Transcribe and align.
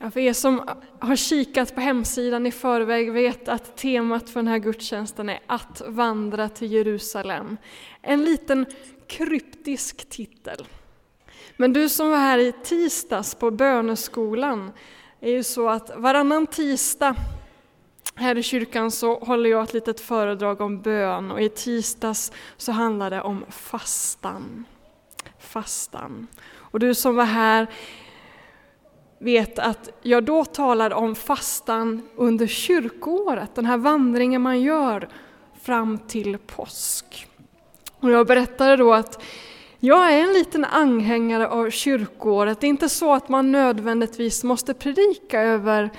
Ja, 0.00 0.10
för 0.10 0.20
er 0.20 0.32
som 0.32 0.68
har 0.98 1.16
kikat 1.16 1.74
på 1.74 1.80
hemsidan 1.80 2.46
i 2.46 2.52
förväg 2.52 3.12
vet 3.12 3.48
att 3.48 3.76
temat 3.76 4.30
för 4.30 4.40
den 4.40 4.48
här 4.48 4.58
gudstjänsten 4.58 5.28
är 5.28 5.40
att 5.46 5.82
vandra 5.86 6.48
till 6.48 6.72
Jerusalem. 6.72 7.56
En 8.02 8.24
liten 8.24 8.66
kryptisk 9.06 10.08
titel. 10.08 10.66
Men 11.56 11.72
du 11.72 11.88
som 11.88 12.10
var 12.10 12.18
här 12.18 12.38
i 12.38 12.52
tisdags 12.52 13.34
på 13.34 13.50
böneskolan, 13.50 14.72
är 15.20 15.30
ju 15.30 15.42
så 15.42 15.68
att 15.68 15.90
varannan 15.96 16.46
tisdag 16.46 17.16
här 18.14 18.38
i 18.38 18.42
kyrkan 18.42 18.90
så 18.90 19.18
håller 19.18 19.50
jag 19.50 19.64
ett 19.64 19.72
litet 19.72 20.00
föredrag 20.00 20.60
om 20.60 20.80
bön 20.80 21.30
och 21.30 21.40
i 21.40 21.48
tisdags 21.48 22.32
så 22.56 22.72
handlar 22.72 23.10
det 23.10 23.22
om 23.22 23.44
fastan. 23.48 24.64
Fastan. 25.38 26.26
Och 26.54 26.80
du 26.80 26.94
som 26.94 27.16
var 27.16 27.24
här 27.24 27.66
vet 29.18 29.58
att 29.58 29.90
jag 30.02 30.24
då 30.24 30.44
talade 30.44 30.94
om 30.94 31.14
fastan 31.14 32.02
under 32.16 32.46
kyrkoåret, 32.46 33.54
den 33.54 33.66
här 33.66 33.76
vandringen 33.76 34.42
man 34.42 34.60
gör 34.60 35.08
fram 35.62 35.98
till 35.98 36.38
påsk. 36.38 37.26
Och 38.00 38.10
jag 38.10 38.26
berättade 38.26 38.76
då 38.76 38.94
att 38.94 39.22
jag 39.80 40.12
är 40.12 40.18
en 40.22 40.32
liten 40.32 40.64
anhängare 40.64 41.48
av 41.48 41.70
kyrkoåret. 41.70 42.60
Det 42.60 42.66
är 42.66 42.68
inte 42.68 42.88
så 42.88 43.14
att 43.14 43.28
man 43.28 43.52
nödvändigtvis 43.52 44.44
måste 44.44 44.74
predika 44.74 45.40
över 45.40 45.90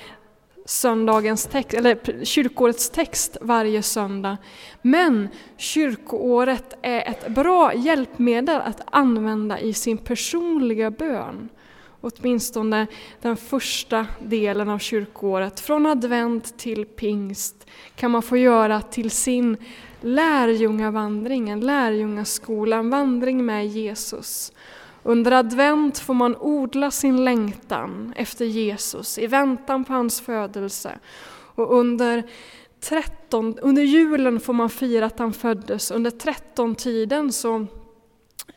söndagens 0.66 1.46
text, 1.46 1.74
eller 1.74 2.26
kyrkoårets 2.26 2.90
text 2.90 3.38
varje 3.42 3.84
söndag. 3.84 4.38
Men 4.82 5.30
kyrkoåret 5.58 6.74
är 6.82 7.10
ett 7.10 7.28
bra 7.28 7.74
hjälpmedel 7.74 8.62
att 8.62 8.82
använda 8.86 9.60
i 9.60 9.74
sin 9.74 9.98
personliga 9.98 10.92
bön. 10.92 11.50
Åtminstone 12.02 12.88
den 13.22 13.38
första 13.38 14.08
delen 14.20 14.70
av 14.70 14.80
kyrkoåret, 14.80 15.60
från 15.60 15.86
advent 15.86 16.58
till 16.58 16.86
pingst, 16.86 17.68
kan 17.96 18.12
man 18.12 18.22
få 18.22 18.38
göra 18.38 18.82
till 18.82 19.12
sin 19.12 19.58
lärjungavandring, 20.02 21.50
en 21.50 21.60
lärjungaskola, 21.60 22.76
en 22.78 22.90
vandring 22.90 23.46
med 23.46 23.68
Jesus. 23.68 24.52
Under 25.04 25.32
advent 25.32 26.00
får 26.00 26.14
man 26.14 26.36
odla 26.36 26.92
sin 26.92 27.26
längtan 27.26 28.14
efter 28.16 28.46
Jesus 28.46 29.18
i 29.18 29.28
väntan 29.28 29.86
på 29.86 29.94
hans 29.94 30.22
födelse. 30.22 31.00
Och 31.32 31.78
under, 31.78 32.24
13, 32.80 33.60
under 33.62 33.82
julen 33.82 34.40
får 34.40 34.54
man 34.54 34.70
fira 34.70 35.06
att 35.06 35.20
han 35.20 35.34
föddes. 35.34 35.92
Under 35.92 36.12
tretton-tiden 36.12 37.32
så, 37.32 37.66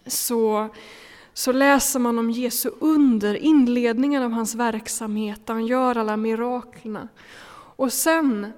så, 0.07 0.69
så 1.35 1.53
läser 1.53 2.01
man 2.01 2.19
om 2.19 2.31
Jesu 2.31 2.71
under, 2.81 3.35
inledningen 3.35 4.23
av 4.23 4.31
hans 4.31 4.55
verksamhet, 4.55 5.41
han 5.47 5.67
gör 5.67 5.97
alla 5.97 6.17
miraklerna. 6.17 7.09
Och 7.77 7.93
sen 7.93 8.53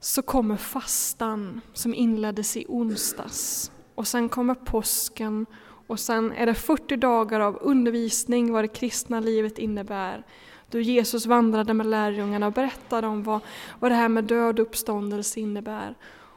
så 0.00 0.22
kommer 0.22 0.56
fastan 0.56 1.60
som 1.72 1.94
inleddes 1.94 2.56
i 2.56 2.66
onsdags. 2.68 3.70
Och 3.94 4.06
sen 4.06 4.28
kommer 4.28 4.54
påsken 4.54 5.46
och 5.86 6.00
sen 6.00 6.32
är 6.32 6.46
det 6.46 6.54
40 6.54 6.96
dagar 6.96 7.40
av 7.40 7.58
undervisning 7.60 8.52
vad 8.52 8.64
det 8.64 8.68
kristna 8.68 9.20
livet 9.20 9.58
innebär. 9.58 10.26
Då 10.70 10.80
Jesus 10.80 11.26
vandrade 11.26 11.74
med 11.74 11.86
lärjungarna 11.86 12.46
och 12.46 12.52
berättade 12.52 13.06
om 13.06 13.22
vad, 13.22 13.40
vad 13.80 13.90
det 13.90 13.94
här 13.94 14.08
med 14.08 14.24
död 14.24 14.60
och 14.60 14.66
uppståndelse 14.66 15.40
innebär. 15.40 15.94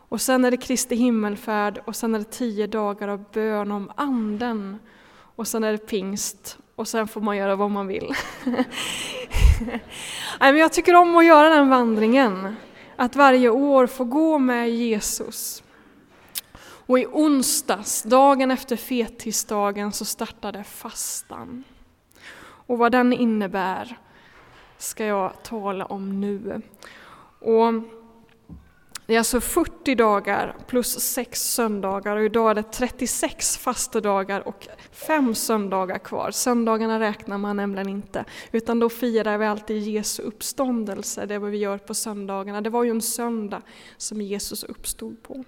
Och 0.10 0.22
sen 0.22 0.46
är 0.46 0.52
det 0.52 0.58
Kristi 0.58 0.96
himmelfärd 0.96 1.82
och 1.86 1.96
sen 1.96 2.16
är 2.16 2.20
det 2.20 2.26
tio 2.26 2.68
dagar 2.68 3.08
av 3.08 3.24
bön 3.34 3.72
om 3.72 3.92
anden. 3.96 4.80
Och 5.36 5.47
sen 5.47 5.64
är 5.64 5.72
det 5.72 5.78
pingst 5.78 6.58
och 6.75 6.88
sen 6.88 7.08
får 7.08 7.22
man 7.22 7.38
göra 7.38 7.55
vad 7.55 7.72
man 7.72 7.88
vill. 7.88 8.14
Nej, 10.39 10.52
men 10.52 10.58
jag 10.58 10.73
tycker 10.73 10.95
om 10.95 11.17
att 11.17 11.25
göra 11.25 11.50
den 11.50 11.69
vandringen. 11.69 12.55
Att 12.95 13.16
varje 13.16 13.50
år 13.50 13.88
få 13.88 14.03
gå 14.03 14.38
med 14.38 14.69
Jesus. 14.69 15.63
Och 16.88 17.00
i 17.00 17.06
onsdags, 17.06 18.03
dagen 18.03 18.51
efter 18.51 18.75
fettisdagen, 18.75 19.91
så 19.91 20.06
startade 20.06 20.63
fastan. 20.63 21.63
Och 22.68 22.78
vad 22.78 22.91
den 22.91 23.13
innebär 23.13 23.97
ska 24.78 25.06
jag 25.06 25.44
tala 25.44 25.85
om 25.85 26.22
nu. 26.22 26.62
Och 27.40 27.74
det 29.06 29.16
är 29.16 29.18
alltså 29.18 29.42
40 29.42 29.96
dagar 29.96 30.56
plus 30.68 31.00
6 31.00 31.54
söndagar 31.54 32.18
och 32.18 32.24
idag 32.24 32.52
är 32.52 32.56
det 32.56 32.64
36 32.64 33.58
fastedagar 33.58 34.48
och 34.48 34.68
5 34.92 35.36
söndagar 35.36 35.98
kvar. 35.98 36.32
Söndagarna 36.32 37.00
räknar 37.00 37.38
man 37.38 37.58
nämligen 37.58 37.90
inte, 37.90 38.26
utan 38.52 38.80
då 38.80 38.90
firar 38.90 39.38
vi 39.38 39.46
alltid 39.46 39.84
Jesu 39.84 40.24
uppståndelse, 40.24 41.26
det 41.26 41.36
är 41.36 41.40
vad 41.40 41.52
vi 41.52 41.58
gör 41.58 41.78
på 41.78 41.94
söndagarna. 41.94 42.62
Det 42.62 42.70
var 42.70 42.84
ju 42.84 42.90
en 42.90 43.02
söndag 43.02 43.62
som 43.98 44.22
Jesus 44.22 44.64
uppstod 44.64 45.24
på. 45.24 45.44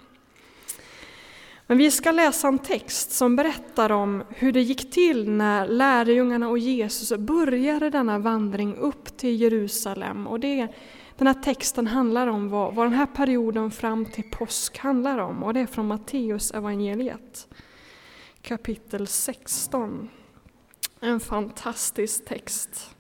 Men 1.70 1.78
vi 1.78 1.92
ska 1.92 2.12
läsa 2.12 2.48
en 2.48 2.60
text 2.60 3.12
som 3.12 3.36
berättar 3.36 3.92
om 3.92 4.24
hur 4.30 4.52
det 4.52 4.62
gick 4.62 4.92
till 4.92 5.30
när 5.30 5.68
lärjungarna 5.68 6.50
och 6.50 6.58
Jesus 6.58 7.18
började 7.18 7.90
denna 7.90 8.20
vandring 8.20 8.76
upp 8.76 9.18
till 9.18 9.42
Jerusalem. 9.42 10.28
Och 10.28 10.40
det, 10.40 10.68
den 11.18 11.28
här 11.28 11.34
texten 11.34 11.88
handlar 11.88 12.28
om 12.28 12.50
vad, 12.50 12.76
vad 12.76 12.86
den 12.86 12.94
här 12.94 13.06
perioden 13.06 13.72
fram 13.72 14.06
till 14.06 14.32
påsk 14.32 14.78
handlar 14.78 15.18
om. 15.18 15.44
Och 15.44 15.54
det 15.54 15.60
är 15.60 15.66
från 15.66 15.88
Matteus 15.88 16.52
evangeliet 16.52 17.48
kapitel 18.42 19.08
16. 19.08 20.10
En 21.00 21.20
fantastisk 21.20 22.26
text 22.26 22.96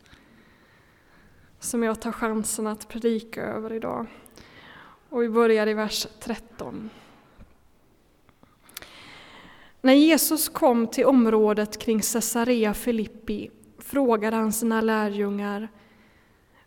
som 1.59 1.83
jag 1.83 2.01
tar 2.01 2.11
chansen 2.11 2.67
att 2.67 2.87
predika 2.87 3.41
över 3.41 3.73
idag. 3.73 4.05
Och 5.09 5.21
vi 5.21 5.29
börjar 5.29 5.67
i 5.67 5.73
vers 5.73 6.07
13. 6.19 6.89
När 9.81 9.93
Jesus 9.93 10.49
kom 10.49 10.87
till 10.87 11.05
området 11.05 11.79
kring 11.79 11.99
Caesarea 11.99 12.73
Filippi 12.73 13.51
frågade 13.79 14.35
han 14.35 14.53
sina 14.53 14.81
lärjungar 14.81 15.67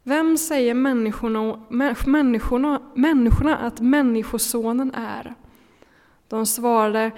vem 0.03 0.39
säger 0.39 0.75
människorna, 0.75 1.61
människorna, 2.07 2.83
människorna 2.95 3.57
att 3.57 3.81
Människosonen 3.81 4.95
är? 4.95 5.35
De 6.29 6.47
svarade 6.47 7.11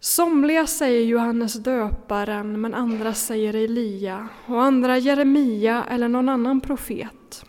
Somliga 0.00 0.66
säger 0.66 1.04
Johannes 1.04 1.54
döparen, 1.54 2.60
men 2.60 2.74
andra 2.74 3.14
säger 3.14 3.54
Elia 3.54 4.28
och 4.46 4.62
andra 4.62 4.98
Jeremia 4.98 5.84
eller 5.90 6.08
någon 6.08 6.28
annan 6.28 6.60
profet. 6.60 7.44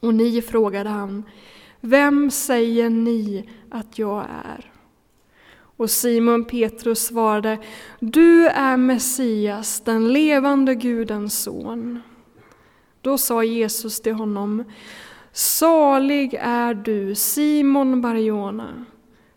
Och 0.00 0.14
ni 0.14 0.42
frågade 0.42 0.90
han, 0.90 1.22
vem 1.80 2.30
säger 2.30 2.90
ni 2.90 3.48
att 3.70 3.98
jag 3.98 4.24
är? 4.44 4.72
Och 5.76 5.90
Simon 5.90 6.44
Petrus 6.44 7.06
svarade, 7.06 7.58
Du 8.00 8.48
är 8.48 8.76
Messias, 8.76 9.80
den 9.80 10.12
levande 10.12 10.74
Gudens 10.74 11.42
son. 11.42 12.00
Då 13.04 13.18
sa 13.18 13.44
Jesus 13.44 14.00
till 14.00 14.12
honom, 14.12 14.64
Salig 15.32 16.34
är 16.40 16.74
du, 16.74 17.14
Simon 17.14 18.00
Barjona, 18.00 18.84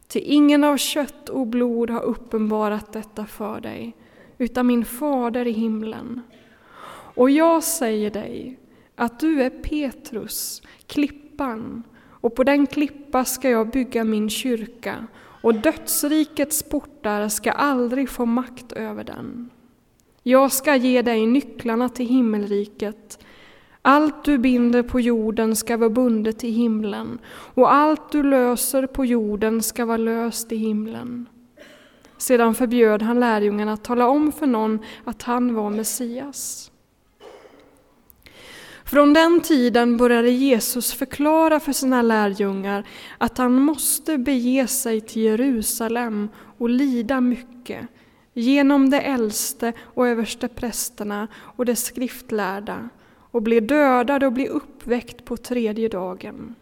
till 0.08 0.22
ingen 0.26 0.64
av 0.64 0.78
kött 0.78 1.30
och 1.30 1.48
blod 1.48 1.90
har 1.90 2.02
uppenbarat 2.02 2.94
detta 2.94 3.26
för 3.26 3.62
dig, 3.62 3.96
utan 4.38 4.68
min 4.68 4.86
fader 4.86 5.48
i 5.48 5.52
himlen. 5.52 6.22
Och 7.16 7.30
jag 7.30 7.64
säger 7.64 8.12
dig 8.12 8.60
att 8.96 9.20
du 9.20 9.44
är 9.44 9.50
Petrus, 9.50 10.62
klippan, 10.86 11.84
och 12.10 12.36
på 12.36 12.44
den 12.44 12.68
klippa 12.68 13.26
ska 13.26 13.50
jag 13.50 13.70
bygga 13.70 14.04
min 14.04 14.30
kyrka, 14.30 15.08
och 15.42 15.56
dödsrikets 15.56 16.64
portar 16.64 17.28
ska 17.30 17.52
aldrig 17.52 18.10
få 18.10 18.26
makt 18.26 18.72
över 18.72 19.04
den. 19.04 19.50
Jag 20.24 20.52
ska 20.52 20.76
ge 20.76 21.02
dig 21.02 21.26
nycklarna 21.26 21.90
till 21.90 22.08
himmelriket. 22.08 23.20
Allt 23.90 24.24
du 24.24 24.38
binder 24.38 24.84
på 24.84 25.00
jorden 25.00 25.56
ska 25.56 25.78
vara 25.78 25.90
bundet 25.90 26.44
i 26.44 26.50
himlen, 26.50 27.20
och 27.54 27.74
allt 27.74 28.12
du 28.12 28.24
löser 28.24 28.88
på 28.88 29.06
jorden 29.06 29.62
ska 29.62 29.86
vara 29.86 29.98
löst 29.98 30.52
i 30.52 30.56
himlen. 30.56 31.26
Sedan 32.18 32.56
förbjöd 32.56 33.02
han 33.02 33.20
lärjungarna 33.20 33.74
att 33.74 33.84
tala 33.84 34.08
om 34.08 34.32
för 34.32 34.48
någon 34.48 34.80
att 35.04 35.24
han 35.24 35.54
var 35.54 35.70
Messias. 35.70 36.72
Från 38.86 39.14
den 39.14 39.42
tiden 39.42 39.98
började 39.98 40.30
Jesus 40.30 40.94
förklara 40.94 41.60
för 41.60 41.74
sina 41.74 42.02
lärjungar 42.02 42.88
att 43.18 43.38
han 43.38 43.54
måste 43.54 44.18
bege 44.18 44.68
sig 44.68 45.02
till 45.02 45.22
Jerusalem 45.22 46.30
och 46.58 46.70
lida 46.70 47.22
mycket 47.22 47.88
genom 48.34 48.90
de 48.90 48.98
äldste 48.98 49.74
och 49.80 50.08
överste 50.08 50.48
prästerna 50.48 51.28
och 51.36 51.66
de 51.66 51.76
skriftlärda 51.76 52.90
och 53.38 53.44
blir 53.44 53.62
dödad 53.62 54.24
och 54.24 54.34
blir 54.34 54.50
uppväckt 54.50 55.26
på 55.26 55.38
tredje 55.38 55.88
dagen. 55.90 56.56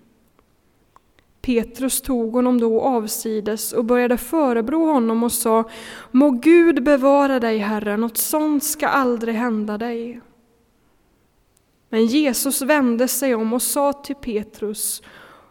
Petrus 1.41 2.01
tog 2.01 2.33
honom 2.33 2.59
då 2.59 2.81
avsides 2.81 3.73
och 3.73 3.85
började 3.85 4.17
förebrå 4.17 4.91
honom 4.91 5.23
och 5.23 5.31
sa 5.31 5.69
Må 6.11 6.31
Gud 6.31 6.83
bevara 6.83 7.39
dig, 7.39 7.57
Herre, 7.57 7.97
något 7.97 8.17
sånt 8.17 8.63
ska 8.63 8.87
aldrig 8.87 9.35
hända 9.35 9.77
dig. 9.77 10.21
Men 11.89 12.05
Jesus 12.05 12.61
vände 12.61 13.07
sig 13.07 13.35
om 13.35 13.53
och 13.53 13.61
sa 13.61 13.93
till 13.93 14.15
Petrus, 14.15 15.01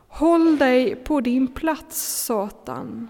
Håll 0.09 0.57
dig 0.57 0.97
på 0.97 1.21
din 1.21 1.49
plats, 1.49 2.25
Satan. 2.25 3.09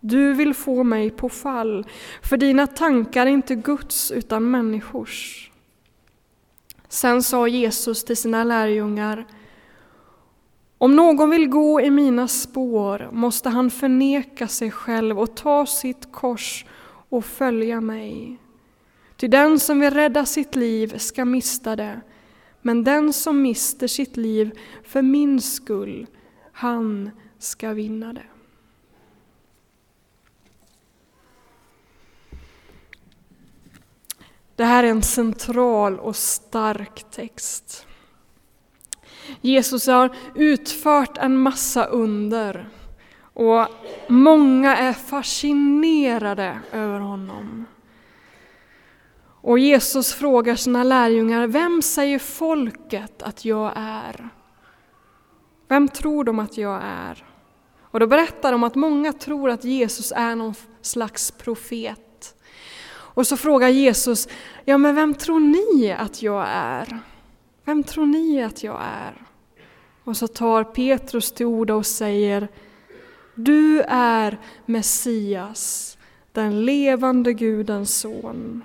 Du 0.00 0.32
vill 0.32 0.54
få 0.54 0.84
mig 0.84 1.10
på 1.10 1.28
fall, 1.28 1.86
för 2.22 2.36
dina 2.36 2.66
tankar 2.66 3.26
är 3.26 3.30
inte 3.30 3.54
Guds 3.54 4.10
utan 4.10 4.50
människors. 4.50 5.50
Sen 6.88 7.22
sa 7.22 7.48
Jesus 7.48 8.04
till 8.04 8.16
sina 8.16 8.44
lärjungar, 8.44 9.26
om 10.78 10.96
någon 10.96 11.30
vill 11.30 11.48
gå 11.48 11.80
i 11.80 11.90
mina 11.90 12.28
spår 12.28 13.08
måste 13.12 13.48
han 13.48 13.70
förneka 13.70 14.48
sig 14.48 14.70
själv 14.70 15.18
och 15.18 15.36
ta 15.36 15.66
sitt 15.66 16.12
kors 16.12 16.64
och 17.08 17.24
följa 17.24 17.80
mig. 17.80 18.38
Ty 19.16 19.28
den 19.28 19.58
som 19.58 19.80
vill 19.80 19.90
rädda 19.90 20.26
sitt 20.26 20.56
liv 20.56 20.98
ska 20.98 21.24
mista 21.24 21.76
det, 21.76 22.00
men 22.62 22.84
den 22.84 23.12
som 23.12 23.42
mister 23.42 23.86
sitt 23.86 24.16
liv 24.16 24.58
för 24.82 25.02
min 25.02 25.40
skull, 25.40 26.06
han 26.52 27.10
ska 27.38 27.72
vinna 27.72 28.12
det. 28.12 28.35
Det 34.56 34.64
här 34.64 34.84
är 34.84 34.88
en 34.88 35.02
central 35.02 35.98
och 36.00 36.16
stark 36.16 37.10
text. 37.10 37.86
Jesus 39.40 39.86
har 39.86 40.16
utfört 40.34 41.18
en 41.18 41.38
massa 41.38 41.84
under 41.84 42.68
och 43.34 43.66
många 44.08 44.76
är 44.76 44.92
fascinerade 44.92 46.60
över 46.72 46.98
honom. 46.98 47.66
Och 49.40 49.58
Jesus 49.58 50.14
frågar 50.14 50.54
sina 50.54 50.84
lärjungar, 50.84 51.46
vem 51.46 51.82
säger 51.82 52.18
folket 52.18 53.22
att 53.22 53.44
jag 53.44 53.72
är? 53.76 54.28
Vem 55.68 55.88
tror 55.88 56.24
de 56.24 56.38
att 56.38 56.56
jag 56.58 56.80
är? 56.84 57.24
Och 57.80 58.00
då 58.00 58.06
berättar 58.06 58.52
de 58.52 58.64
att 58.64 58.74
många 58.74 59.12
tror 59.12 59.50
att 59.50 59.64
Jesus 59.64 60.12
är 60.16 60.36
någon 60.36 60.54
slags 60.82 61.30
profet. 61.30 62.05
Och 63.16 63.26
så 63.26 63.36
frågar 63.36 63.68
Jesus, 63.68 64.28
ja 64.64 64.78
men 64.78 64.94
vem 64.94 65.14
tror 65.14 65.40
ni 65.40 65.92
att 65.92 66.22
jag 66.22 66.46
är? 66.48 66.98
Vem 67.64 67.84
tror 67.84 68.06
ni 68.06 68.42
att 68.42 68.62
jag 68.62 68.80
är? 68.82 69.22
Och 70.04 70.16
så 70.16 70.28
tar 70.28 70.64
Petrus 70.64 71.32
till 71.32 71.46
orda 71.46 71.74
och 71.74 71.86
säger, 71.86 72.48
du 73.34 73.82
är 73.88 74.38
Messias, 74.66 75.98
den 76.32 76.64
levande 76.64 77.32
Gudens 77.32 77.98
son. 77.98 78.62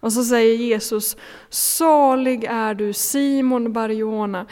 Och 0.00 0.12
så 0.12 0.24
säger 0.24 0.54
Jesus, 0.54 1.16
salig 1.48 2.44
är 2.44 2.74
du 2.74 2.92
Simon 2.92 3.72
Barjona, 3.72 4.46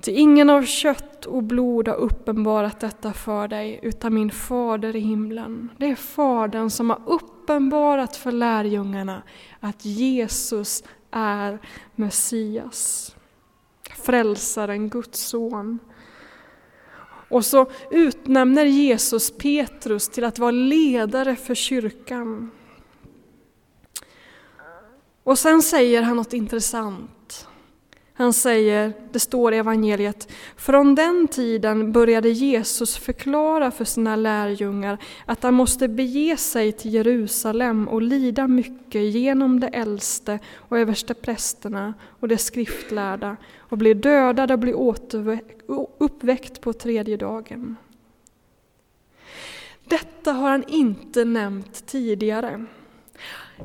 till 0.00 0.18
ingen 0.18 0.50
av 0.50 0.62
kött 0.62 1.26
och 1.26 1.42
blod 1.42 1.88
har 1.88 1.96
uppenbarat 1.96 2.80
detta 2.80 3.12
för 3.12 3.48
dig, 3.48 3.80
utan 3.82 4.14
min 4.14 4.30
fader 4.30 4.96
i 4.96 5.00
himlen. 5.00 5.70
Det 5.78 5.86
är 5.86 5.96
Fadern 5.96 6.70
som 6.70 6.90
har 6.90 7.00
uppenbarat 7.06 7.35
uppenbarat 7.46 8.16
för 8.16 8.32
lärjungarna 8.32 9.22
att 9.60 9.84
Jesus 9.84 10.84
är 11.10 11.58
Messias, 11.94 13.16
frälsaren, 13.96 14.88
Guds 14.88 15.20
son. 15.20 15.78
Och 17.28 17.44
så 17.44 17.70
utnämner 17.90 18.64
Jesus 18.64 19.38
Petrus 19.38 20.08
till 20.08 20.24
att 20.24 20.38
vara 20.38 20.50
ledare 20.50 21.36
för 21.36 21.54
kyrkan. 21.54 22.50
Och 25.22 25.38
sen 25.38 25.62
säger 25.62 26.02
han 26.02 26.16
något 26.16 26.32
intressant. 26.32 27.10
Han 28.18 28.32
säger, 28.32 28.92
det 29.12 29.18
står 29.18 29.54
i 29.54 29.56
evangeliet, 29.56 30.32
från 30.56 30.94
den 30.94 31.28
tiden 31.28 31.92
började 31.92 32.28
Jesus 32.28 32.96
förklara 32.96 33.70
för 33.70 33.84
sina 33.84 34.16
lärjungar 34.16 34.98
att 35.26 35.42
han 35.42 35.54
måste 35.54 35.88
bege 35.88 36.36
sig 36.36 36.72
till 36.72 36.94
Jerusalem 36.94 37.88
och 37.88 38.02
lida 38.02 38.46
mycket 38.46 39.02
genom 39.02 39.60
de 39.60 39.66
äldste 39.66 40.38
och 40.56 40.78
överste 40.78 41.14
prästerna 41.14 41.94
och 42.20 42.28
de 42.28 42.38
skriftlärda 42.38 43.36
och 43.58 43.78
bli 43.78 43.94
dödad 43.94 44.50
och 44.50 44.58
bli 44.58 44.72
uppväckt 45.98 46.60
på 46.60 46.72
tredje 46.72 47.16
dagen. 47.16 47.76
Detta 49.84 50.32
har 50.32 50.50
han 50.50 50.64
inte 50.68 51.24
nämnt 51.24 51.86
tidigare. 51.86 52.66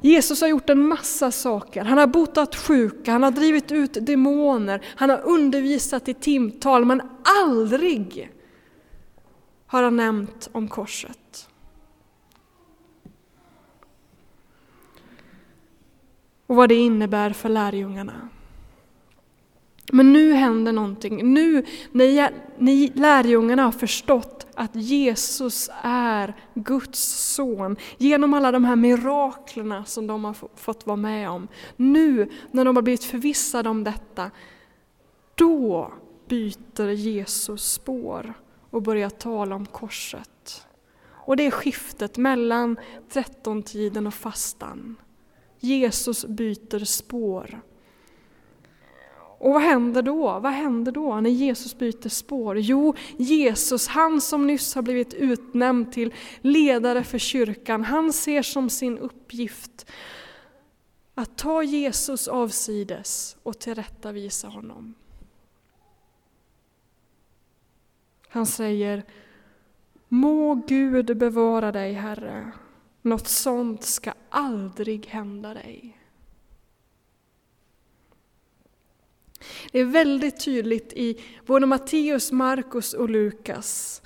Jesus 0.01 0.41
har 0.41 0.47
gjort 0.47 0.69
en 0.69 0.87
massa 0.87 1.31
saker. 1.31 1.83
Han 1.83 1.97
har 1.97 2.07
botat 2.07 2.55
sjuka, 2.55 3.11
han 3.11 3.23
har 3.23 3.31
drivit 3.31 3.71
ut 3.71 3.93
demoner, 3.93 4.85
han 4.95 5.09
har 5.09 5.21
undervisat 5.21 6.09
i 6.09 6.13
timtal, 6.13 6.85
men 6.85 7.01
aldrig 7.43 8.31
har 9.67 9.83
han 9.83 9.95
nämnt 9.95 10.49
om 10.51 10.67
korset. 10.67 11.47
Och 16.47 16.55
vad 16.55 16.69
det 16.69 16.75
innebär 16.75 17.33
för 17.33 17.49
lärjungarna. 17.49 18.29
Men 19.91 20.13
nu 20.13 20.33
händer 20.33 20.71
någonting. 20.71 21.33
Nu 21.33 21.65
när 21.91 22.31
lärjungarna 22.99 23.63
har 23.63 23.71
förstått 23.71 24.47
att 24.55 24.75
Jesus 24.75 25.69
är 25.83 26.35
Guds 26.53 27.33
son, 27.35 27.75
genom 27.97 28.33
alla 28.33 28.51
de 28.51 28.65
här 28.65 28.75
miraklerna 28.75 29.85
som 29.85 30.07
de 30.07 30.23
har 30.23 30.35
fått 30.55 30.87
vara 30.87 30.97
med 30.97 31.29
om. 31.29 31.47
Nu 31.75 32.29
när 32.51 32.65
de 32.65 32.75
har 32.75 32.83
blivit 32.83 33.03
förvissade 33.03 33.69
om 33.69 33.83
detta, 33.83 34.31
då 35.35 35.91
byter 36.27 36.89
Jesus 36.89 37.71
spår 37.71 38.33
och 38.69 38.81
börjar 38.81 39.09
tala 39.09 39.55
om 39.55 39.65
korset. 39.65 40.67
Och 41.11 41.37
det 41.37 41.45
är 41.45 41.51
skiftet 41.51 42.17
mellan 42.17 42.79
trettontiden 43.09 44.07
och 44.07 44.13
fastan. 44.13 44.95
Jesus 45.59 46.25
byter 46.25 46.85
spår. 46.85 47.61
Och 49.41 49.53
vad 49.53 49.61
händer 49.61 50.01
då? 50.01 50.39
Vad 50.39 50.51
händer 50.51 50.91
då 50.91 51.21
när 51.21 51.29
Jesus 51.29 51.77
byter 51.77 52.09
spår? 52.09 52.59
Jo, 52.59 52.95
Jesus, 53.17 53.87
han 53.87 54.21
som 54.21 54.47
nyss 54.47 54.75
har 54.75 54.81
blivit 54.81 55.13
utnämnd 55.13 55.91
till 55.91 56.13
ledare 56.41 57.03
för 57.03 57.17
kyrkan, 57.17 57.83
han 57.83 58.13
ser 58.13 58.41
som 58.41 58.69
sin 58.69 58.97
uppgift 58.97 59.85
att 61.15 61.37
ta 61.37 61.63
Jesus 61.63 62.27
avsides 62.27 63.37
och 63.43 63.59
tillrättavisa 63.59 64.47
honom. 64.47 64.95
Han 68.27 68.45
säger 68.45 69.03
Må 70.07 70.55
Gud 70.55 71.17
bevara 71.17 71.71
dig, 71.71 71.93
Herre. 71.93 72.51
Något 73.01 73.27
sånt 73.27 73.83
ska 73.83 74.13
aldrig 74.29 75.07
hända 75.07 75.53
dig. 75.53 76.00
Det 79.71 79.79
är 79.79 79.85
väldigt 79.85 80.45
tydligt 80.45 80.93
i 80.93 81.21
både 81.45 81.65
Matteus, 81.65 82.31
Markus 82.31 82.93
och 82.93 83.09
Lukas 83.09 84.01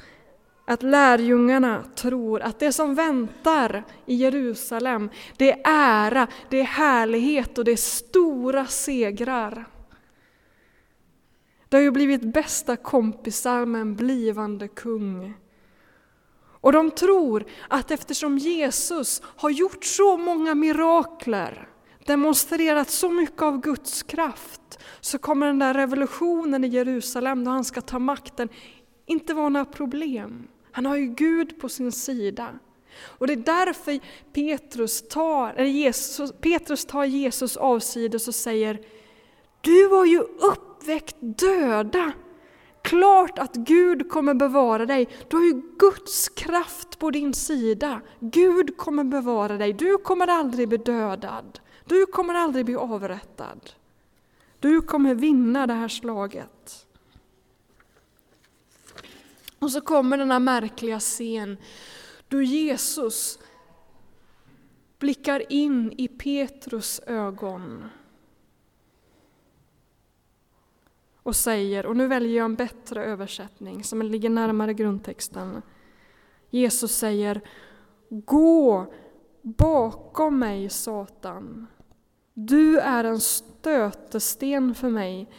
att 0.66 0.84
lärjungarna 0.84 1.84
tror 1.96 2.42
att 2.42 2.60
det 2.60 2.72
som 2.72 2.96
väntar 2.96 3.84
i 4.06 4.16
Jerusalem, 4.16 5.10
det 5.38 5.52
är 5.52 5.62
ära, 5.64 6.28
det 6.50 6.60
är 6.60 6.64
härlighet 6.64 7.58
och 7.58 7.66
det 7.66 7.72
är 7.72 7.76
stora 7.76 8.66
segrar. 8.66 9.66
De 11.70 11.78
har 11.78 11.82
ju 11.84 11.92
blivit 11.92 12.34
bästa 12.34 12.76
kompisar 12.76 13.66
med 13.66 13.82
en 13.82 13.96
blivande 13.96 14.68
kung. 14.68 15.34
Och 16.62 16.72
de 16.72 16.92
tror 16.92 17.46
att 17.68 17.92
eftersom 17.92 18.38
Jesus 18.38 19.22
har 19.26 19.50
gjort 19.50 19.86
så 19.86 20.18
många 20.18 20.56
mirakler, 20.56 21.70
demonstrerat 22.06 22.90
så 22.90 23.10
mycket 23.10 23.42
av 23.42 23.62
Guds 23.62 24.04
kraft, 24.04 24.80
så 25.02 25.18
kommer 25.18 25.48
den 25.48 25.60
där 25.60 25.74
revolutionen 25.74 26.64
i 26.64 26.68
Jerusalem 26.68 27.44
då 27.44 27.52
han 27.52 27.64
ska 27.64 27.82
ta 27.82 28.00
makten 28.00 28.50
inte 29.06 29.34
vara 29.34 29.50
några 29.50 29.66
problem. 29.66 30.48
Han 30.72 30.86
har 30.86 30.96
ju 30.96 31.06
Gud 31.06 31.60
på 31.60 31.70
sin 31.70 31.92
sida. 31.92 32.50
Och 33.04 33.28
det 33.28 33.34
är 33.34 33.66
därför 33.66 34.00
Petrus 34.34 35.08
tar, 35.08 35.54
eller 35.54 35.70
Jesus, 35.70 36.32
Petrus 36.42 36.86
tar 36.86 37.06
Jesus 37.06 37.58
avsides 37.58 38.28
och 38.28 38.36
säger 38.36 38.80
Du 39.62 39.88
har 39.88 40.06
ju 40.06 40.20
uppväckt 40.20 41.16
döda. 41.20 42.12
Klart 42.82 43.40
att 43.40 43.56
Gud 43.56 44.10
kommer 44.10 44.34
bevara 44.34 44.86
dig. 44.86 45.10
Du 45.28 45.38
har 45.38 45.44
ju 45.44 45.62
Guds 45.80 46.30
kraft 46.30 47.00
på 47.00 47.12
din 47.12 47.34
sida. 47.34 48.02
Gud 48.20 48.78
kommer 48.78 49.04
bevara 49.04 49.58
dig. 49.58 49.74
Du 49.74 49.98
kommer 49.98 50.28
aldrig 50.28 50.68
bli 50.70 50.78
dödad. 50.78 51.60
Du 51.86 52.06
kommer 52.06 52.34
aldrig 52.34 52.66
bli 52.66 52.76
avrättad. 52.76 53.72
Du 54.60 54.82
kommer 54.82 55.16
vinna 55.16 55.68
det 55.68 55.74
här 55.74 55.88
slaget. 55.88 56.88
Och 59.60 59.72
så 59.72 59.82
kommer 59.82 60.18
denna 60.18 60.40
märkliga 60.40 61.00
scen 61.00 61.58
då 62.28 62.42
Jesus 62.42 63.40
blickar 65.00 65.52
in 65.52 65.94
i 65.98 66.08
Petrus 66.08 67.00
ögon. 67.00 67.90
och 71.26 71.36
säger, 71.36 71.86
och 71.86 71.98
nu 71.98 72.08
väljer 72.08 72.38
jag 72.38 72.46
en 72.46 72.56
bättre 72.56 73.06
översättning 73.06 73.84
som 73.84 74.02
ligger 74.02 74.30
närmare 74.30 74.74
grundtexten. 74.74 75.62
Jesus 76.50 76.96
säger 76.96 77.42
Gå 78.10 78.94
bakom 79.42 80.40
mig, 80.40 80.70
Satan. 80.70 81.68
Du 82.38 82.80
är 82.80 83.04
en 83.04 83.20
stötesten 83.20 84.76
för 84.76 84.90
mig. 84.90 85.30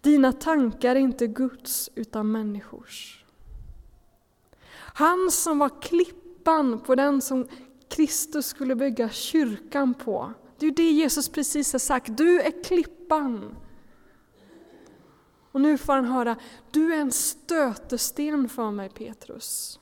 Dina 0.00 0.32
tankar 0.32 0.96
är 0.96 1.00
inte 1.00 1.26
Guds 1.26 1.90
utan 1.94 2.32
människors. 2.32 3.24
Han 4.74 5.30
som 5.30 5.58
var 5.58 5.82
klippan 5.82 6.80
på 6.80 6.94
den 6.94 7.20
som 7.20 7.48
Kristus 7.88 8.46
skulle 8.46 8.76
bygga 8.76 9.08
kyrkan 9.08 9.94
på. 9.94 10.32
Det 10.58 10.66
är 10.66 10.70
det 10.70 10.90
Jesus 10.90 11.28
precis 11.28 11.72
har 11.72 11.78
sagt, 11.78 12.16
du 12.16 12.40
är 12.40 12.64
klippan. 12.64 13.56
Och 15.52 15.60
nu 15.60 15.78
får 15.78 15.92
han 15.92 16.04
höra, 16.04 16.36
du 16.70 16.94
är 16.94 17.00
en 17.00 17.12
stötesten 17.12 18.48
för 18.48 18.70
mig 18.70 18.88
Petrus. 18.88 19.80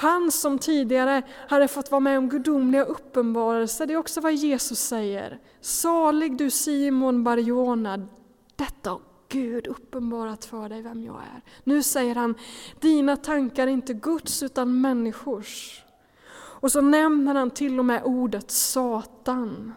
Han 0.00 0.30
som 0.30 0.58
tidigare 0.58 1.22
hade 1.48 1.68
fått 1.68 1.90
vara 1.90 2.00
med 2.00 2.18
om 2.18 2.28
gudomliga 2.28 2.84
uppenbarelser, 2.84 3.86
det 3.86 3.92
är 3.92 3.96
också 3.96 4.20
vad 4.20 4.34
Jesus 4.34 4.80
säger. 4.80 5.40
Salig 5.60 6.36
du 6.36 6.50
Simon 6.50 7.24
Barjona, 7.24 8.08
detta 8.56 8.90
har 8.90 9.00
Gud 9.28 9.66
uppenbarat 9.66 10.44
för 10.44 10.68
dig 10.68 10.82
vem 10.82 11.04
jag 11.04 11.16
är. 11.16 11.42
Nu 11.64 11.82
säger 11.82 12.14
han, 12.14 12.34
dina 12.80 13.16
tankar 13.16 13.66
är 13.66 13.70
inte 13.70 13.94
Guds 13.94 14.42
utan 14.42 14.80
människors. 14.80 15.84
Och 16.32 16.72
så 16.72 16.80
nämner 16.80 17.34
han 17.34 17.50
till 17.50 17.78
och 17.78 17.84
med 17.84 18.02
ordet 18.04 18.50
Satan. 18.50 19.74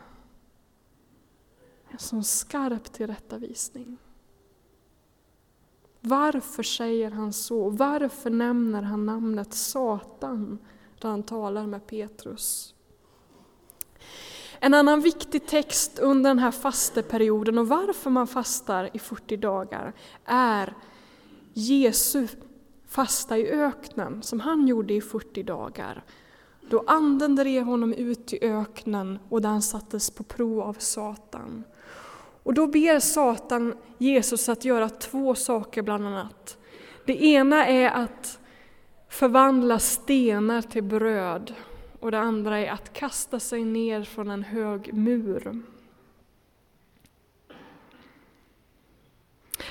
En 1.90 2.00
sån 2.00 2.24
skarp 2.24 2.94
tillrättavisning. 2.94 3.98
Varför 6.06 6.64
säger 6.64 7.12
han 7.12 7.34
så? 7.34 7.70
Varför 7.70 8.30
nämner 8.30 8.82
han 8.82 9.06
namnet 9.06 9.54
Satan 9.54 10.60
när 11.02 11.10
han 11.10 11.24
talar 11.24 11.68
med 11.68 11.88
Petrus? 11.88 12.76
En 14.60 14.74
annan 14.74 15.02
viktig 15.02 15.48
text 15.48 16.00
under 16.00 16.30
den 16.30 16.40
här 16.40 16.52
fasteperioden 16.52 17.58
och 17.58 17.68
varför 17.68 18.10
man 18.10 18.28
fastar 18.28 18.90
i 18.94 19.00
40 19.00 19.38
dagar 19.38 19.94
är 20.26 20.74
Jesu 21.54 22.28
fasta 22.88 23.38
i 23.38 23.50
öknen 23.50 24.24
som 24.24 24.40
han 24.40 24.68
gjorde 24.68 24.94
i 24.94 25.02
40 25.02 25.44
dagar. 25.44 26.04
Då 26.70 26.84
anden 26.88 27.36
drev 27.36 27.64
honom 27.64 27.94
ut 27.94 28.34
i 28.34 28.40
öknen 28.42 29.20
och 29.30 29.42
där 29.42 29.50
han 29.50 29.62
sattes 29.62 30.10
på 30.10 30.24
prov 30.24 30.62
av 30.62 30.76
Satan. 30.80 31.64
Och 32.44 32.54
då 32.54 32.68
ber 32.68 33.00
Satan 33.00 33.76
Jesus 33.98 34.50
att 34.50 34.66
göra 34.66 34.90
två 34.90 35.36
saker 35.36 35.82
bland 35.82 36.08
annat. 36.08 36.58
Det 37.06 37.24
ena 37.24 37.68
är 37.68 37.90
att 37.90 38.40
förvandla 39.10 39.80
stenar 39.80 40.62
till 40.62 40.84
bröd 40.84 41.54
och 42.00 42.12
det 42.12 42.20
andra 42.20 42.60
är 42.60 42.72
att 42.72 42.94
kasta 42.94 43.40
sig 43.40 43.66
ner 43.66 44.04
från 44.04 44.30
en 44.30 44.44
hög 44.44 44.94
mur. 44.94 45.62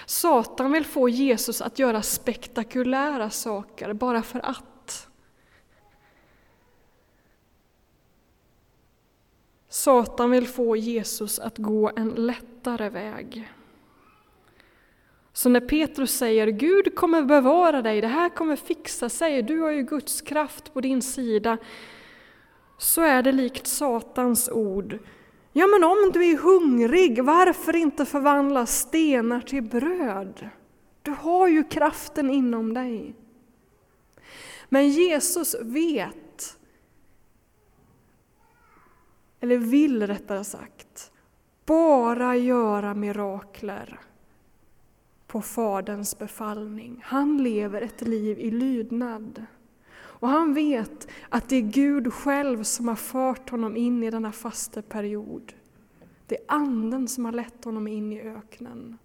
Satan 0.06 0.72
vill 0.72 0.84
få 0.84 1.08
Jesus 1.08 1.62
att 1.62 1.78
göra 1.78 2.02
spektakulära 2.02 3.30
saker 3.30 3.92
bara 3.92 4.22
för 4.22 4.46
att. 4.46 4.64
Satan 9.72 10.30
vill 10.30 10.48
få 10.48 10.76
Jesus 10.76 11.38
att 11.38 11.58
gå 11.58 11.90
en 11.96 12.08
lättare 12.08 12.88
väg. 12.88 13.52
Så 15.32 15.48
när 15.48 15.60
Petrus 15.60 16.18
säger 16.18 16.46
Gud 16.46 16.94
kommer 16.94 17.22
bevara 17.22 17.82
dig, 17.82 18.00
det 18.00 18.08
här 18.08 18.28
kommer 18.28 18.56
fixa 18.56 19.08
sig, 19.08 19.42
du 19.42 19.60
har 19.60 19.70
ju 19.70 19.82
Guds 19.82 20.20
kraft 20.20 20.74
på 20.74 20.80
din 20.80 21.02
sida, 21.02 21.58
så 22.78 23.00
är 23.02 23.22
det 23.22 23.32
likt 23.32 23.66
Satans 23.66 24.48
ord. 24.48 24.98
Ja, 25.52 25.66
men 25.66 25.84
om 25.84 26.10
du 26.12 26.30
är 26.30 26.38
hungrig, 26.38 27.24
varför 27.24 27.76
inte 27.76 28.04
förvandla 28.04 28.66
stenar 28.66 29.40
till 29.40 29.62
bröd? 29.62 30.48
Du 31.02 31.10
har 31.10 31.48
ju 31.48 31.64
kraften 31.64 32.30
inom 32.30 32.74
dig. 32.74 33.14
Men 34.68 34.88
Jesus 34.88 35.56
vet 35.60 36.58
eller 39.42 39.58
vill 39.58 40.06
rättare 40.06 40.44
sagt, 40.44 41.12
bara 41.66 42.36
göra 42.36 42.94
mirakler 42.94 44.00
på 45.26 45.42
Faderns 45.42 46.18
befallning. 46.18 47.00
Han 47.04 47.42
lever 47.42 47.82
ett 47.82 48.00
liv 48.00 48.38
i 48.38 48.50
lydnad. 48.50 49.44
Och 49.94 50.28
han 50.28 50.54
vet 50.54 51.08
att 51.28 51.48
det 51.48 51.56
är 51.56 51.60
Gud 51.60 52.12
själv 52.12 52.62
som 52.62 52.88
har 52.88 52.96
fört 52.96 53.50
honom 53.50 53.76
in 53.76 54.02
i 54.02 54.10
denna 54.10 54.32
fasteperiod. 54.32 55.52
Det 56.26 56.36
är 56.36 56.44
Anden 56.48 57.08
som 57.08 57.24
har 57.24 57.32
lett 57.32 57.64
honom 57.64 57.88
in 57.88 58.12
i 58.12 58.20
öknen. 58.20 58.98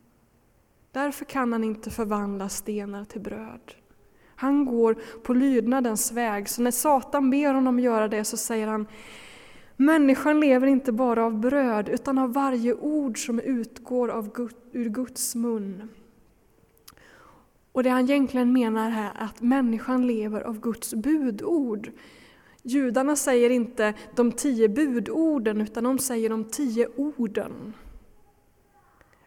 Därför 0.92 1.26
kan 1.26 1.54
han 1.54 1.64
inte 1.64 1.90
förvandla 1.90 2.50
stenar 2.50 3.06
till 3.06 3.22
bröd. 3.22 3.74
Han 4.36 4.66
går 4.66 4.98
på 5.24 5.34
lydnadens 5.34 6.12
väg, 6.12 6.50
så 6.50 6.62
när 6.62 6.72
Satan 6.72 7.30
ber 7.30 7.54
honom 7.54 7.80
göra 7.80 8.08
det 8.08 8.24
så 8.24 8.38
säger 8.38 8.68
han 8.68 8.88
Människan 9.80 10.40
lever 10.40 10.68
inte 10.68 10.92
bara 10.92 11.26
av 11.26 11.40
bröd 11.40 11.90
utan 11.90 12.18
av 12.18 12.34
varje 12.34 12.74
ord 12.74 13.26
som 13.26 13.40
utgår 13.40 14.10
av 14.10 14.34
Gud, 14.34 14.56
ur 14.72 14.90
Guds 14.90 15.36
mun. 15.36 15.90
Och 17.72 17.84
det 17.84 17.90
han 17.90 18.04
egentligen 18.04 18.54
menar 18.54 18.90
här 18.90 19.12
är 19.16 19.24
att 19.24 19.42
människan 19.42 20.08
lever 20.08 20.42
av 20.42 20.60
Guds 20.60 20.94
budord. 20.94 21.92
Judarna 22.62 23.16
säger 23.16 23.50
inte 23.50 23.94
de 24.16 24.32
tio 24.32 24.70
budorden 24.70 25.62
utan 25.62 25.84
de 25.84 26.00
säger 26.00 26.30
de 26.30 26.44
tio 26.44 26.88
orden. 26.96 27.74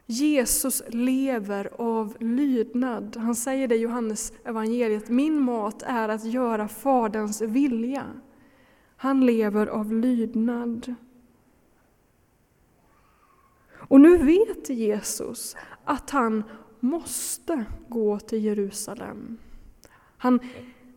Jesus 0.07 0.83
lever 0.89 1.71
av 1.81 2.17
lydnad. 2.21 3.17
Han 3.17 3.35
säger 3.35 3.69
det 3.69 3.75
i 3.75 3.81
Johannes 3.81 4.33
evangeliet. 4.45 5.09
min 5.09 5.41
mat 5.41 5.83
är 5.83 6.09
att 6.09 6.25
göra 6.25 6.69
Faderns 6.69 7.41
vilja. 7.41 8.05
Han 9.03 9.27
lever 9.27 9.67
av 9.67 9.93
lydnad. 9.93 10.95
Och 13.73 14.01
nu 14.01 14.17
vet 14.17 14.71
Jesus 14.71 15.57
att 15.85 16.11
han 16.11 16.43
måste 16.81 17.65
gå 17.89 18.19
till 18.19 18.45
Jerusalem. 18.45 19.39
Han 20.17 20.41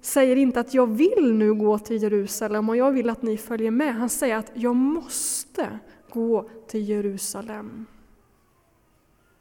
säger 0.01 0.35
inte 0.35 0.59
att 0.59 0.73
jag 0.73 0.87
vill 0.87 1.33
nu 1.33 1.53
gå 1.53 1.79
till 1.79 2.03
Jerusalem 2.03 2.69
och 2.69 2.77
jag 2.77 2.91
vill 2.91 3.09
att 3.09 3.21
ni 3.21 3.37
följer 3.37 3.71
med. 3.71 3.95
Han 3.95 4.09
säger 4.09 4.37
att 4.37 4.51
jag 4.53 4.75
måste 4.75 5.79
gå 6.09 6.49
till 6.67 6.89
Jerusalem. 6.89 7.85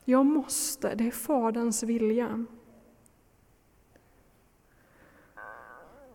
Jag 0.05 0.27
måste, 0.27 0.95
det 0.95 1.07
är 1.07 1.11
Faderns 1.11 1.83
vilja. 1.83 2.45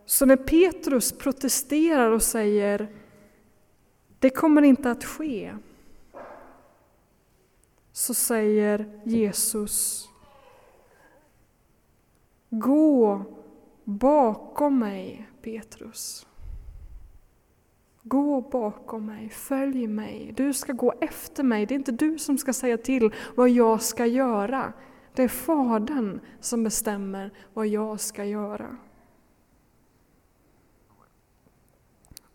Så 0.08 0.26
när 0.26 0.36
Petrus 0.36 1.12
protesterar 1.12 2.10
och 2.10 2.22
säger 2.22 2.88
det 4.18 4.30
kommer 4.30 4.62
inte 4.62 4.90
att 4.90 5.04
ske, 5.04 5.54
så 7.92 8.14
säger 8.14 9.00
Jesus 9.04 10.08
Gå 12.50 13.22
bakom 13.84 14.78
mig, 14.78 15.28
Petrus. 15.42 16.26
Gå 18.02 18.40
bakom 18.40 19.06
mig, 19.06 19.28
följ 19.28 19.86
mig. 19.86 20.32
Du 20.36 20.52
ska 20.52 20.72
gå 20.72 20.94
efter 21.00 21.42
mig. 21.42 21.66
Det 21.66 21.74
är 21.74 21.76
inte 21.76 21.92
du 21.92 22.18
som 22.18 22.38
ska 22.38 22.52
säga 22.52 22.78
till 22.78 23.14
vad 23.36 23.50
jag 23.50 23.82
ska 23.82 24.06
göra. 24.06 24.72
Det 25.14 25.22
är 25.22 25.28
Fadern 25.28 26.20
som 26.40 26.64
bestämmer 26.64 27.30
vad 27.54 27.66
jag 27.66 28.00
ska 28.00 28.24
göra. 28.24 28.76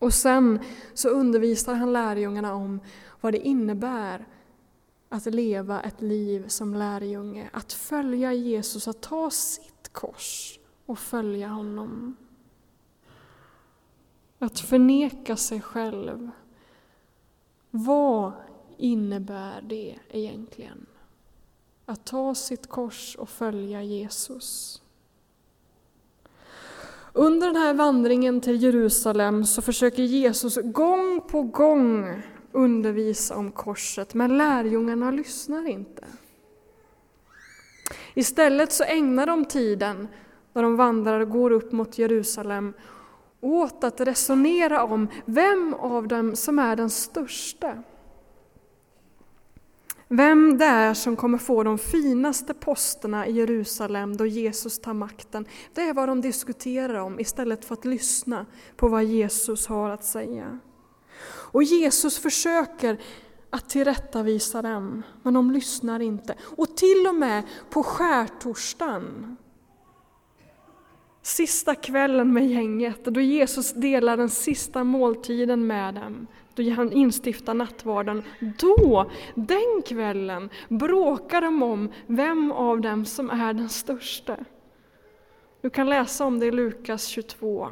Och 0.04 0.14
sen 0.14 0.60
så 0.94 1.10
undervisar 1.10 1.74
han 1.74 1.94
lärjungarna 1.94 2.54
om 2.54 2.80
vad 3.22 3.34
det 3.34 3.40
innebär 3.40 4.28
att 5.10 5.26
leva 5.26 5.82
ett 5.82 6.02
liv 6.02 6.48
som 6.48 6.74
lärjunge, 6.74 7.50
att 7.54 7.74
följa 7.74 8.34
Jesus, 8.34 8.88
att 8.88 9.02
ta 9.02 9.30
sitt 9.30 9.94
kors 9.94 10.60
och 10.86 11.00
följa 11.00 11.48
honom. 11.48 12.16
Att 14.40 14.60
förneka 14.60 15.36
sig 15.36 15.62
själv. 15.62 16.30
Vad 17.70 18.32
innebär 18.78 19.62
det 19.62 20.00
egentligen? 20.10 20.86
Att 21.86 22.06
ta 22.06 22.36
sitt 22.36 22.68
kors 22.68 23.16
och 23.16 23.30
följa 23.30 23.84
Jesus. 23.84 24.83
Under 27.16 27.48
den 27.48 27.56
här 27.56 27.74
vandringen 27.74 28.42
till 28.42 28.64
Jerusalem 28.64 29.46
så 29.46 29.62
försöker 29.62 30.04
Jesus 30.04 30.58
gång 30.64 31.22
på 31.28 31.42
gång 31.42 32.22
undervisa 32.52 33.36
om 33.36 33.52
korset, 33.52 34.14
men 34.14 34.38
lärjungarna 34.38 35.12
lyssnar 35.12 35.68
inte. 35.68 36.06
Istället 38.14 38.72
så 38.72 38.84
ägnar 38.84 39.28
de 39.28 39.46
tiden, 39.46 40.08
när 40.54 40.64
de 40.64 40.76
vandrar 40.76 41.20
och 41.20 41.30
går 41.30 41.52
upp 41.52 41.72
mot 41.72 41.98
Jerusalem, 41.98 42.74
åt 43.42 43.84
att 43.84 44.02
resonera 44.02 44.84
om 44.84 45.08
vem 45.26 45.74
av 45.74 46.08
dem 46.08 46.36
som 46.36 46.60
är 46.60 46.76
den 46.76 46.90
största. 46.90 47.84
Vem 50.08 50.58
det 50.58 50.66
är 50.66 50.94
som 50.94 51.16
kommer 51.16 51.38
få 51.38 51.64
de 51.64 51.78
finaste 51.78 52.54
posterna 52.54 53.28
i 53.28 53.32
Jerusalem 53.32 54.18
då 54.18 54.26
Jesus 54.26 54.80
tar 54.80 54.94
makten, 54.94 55.46
det 55.74 55.82
är 55.82 55.94
vad 55.94 56.10
de 56.10 56.22
diskuterar 56.22 57.00
om 57.00 57.20
istället 57.20 57.66
för 57.66 57.74
att 57.74 57.86
lyssna 57.86 58.46
på 58.76 58.88
vad 58.88 59.04
Jesus 59.04 59.68
har 59.68 59.90
att 59.90 60.04
säga. 60.06 60.60
Och 61.26 61.64
Jesus 61.64 62.18
försöker 62.18 63.00
att 63.50 63.70
tillrättavisa 63.70 64.62
dem, 64.62 65.04
men 65.24 65.34
de 65.34 65.52
lyssnar 65.52 66.00
inte. 66.00 66.36
Och 66.58 66.78
till 66.78 67.08
och 67.08 67.16
med 67.16 67.44
på 67.70 67.84
skärtorsdagen, 67.84 69.38
sista 71.22 71.76
kvällen 71.76 72.34
med 72.34 72.48
gänget, 72.48 73.06
då 73.06 73.22
Jesus 73.22 73.74
delar 73.74 74.18
den 74.18 74.30
sista 74.30 74.84
måltiden 74.84 75.68
med 75.68 75.94
dem, 75.94 76.28
då 76.56 76.72
han 76.72 76.92
instiftar 76.92 77.54
nattvarden, 77.54 78.24
då, 78.60 79.12
den 79.36 79.82
kvällen, 79.86 80.50
bråkar 80.70 81.42
de 81.42 81.64
om 81.64 81.92
vem 82.08 82.52
av 82.52 82.82
dem 82.82 83.06
som 83.06 83.30
är 83.30 83.54
den 83.54 83.70
största. 83.70 84.38
Du 85.62 85.70
kan 85.70 85.90
läsa 85.90 86.26
om 86.26 86.40
det 86.40 86.46
i 86.46 86.52
Lukas 86.52 87.06
22. 87.06 87.70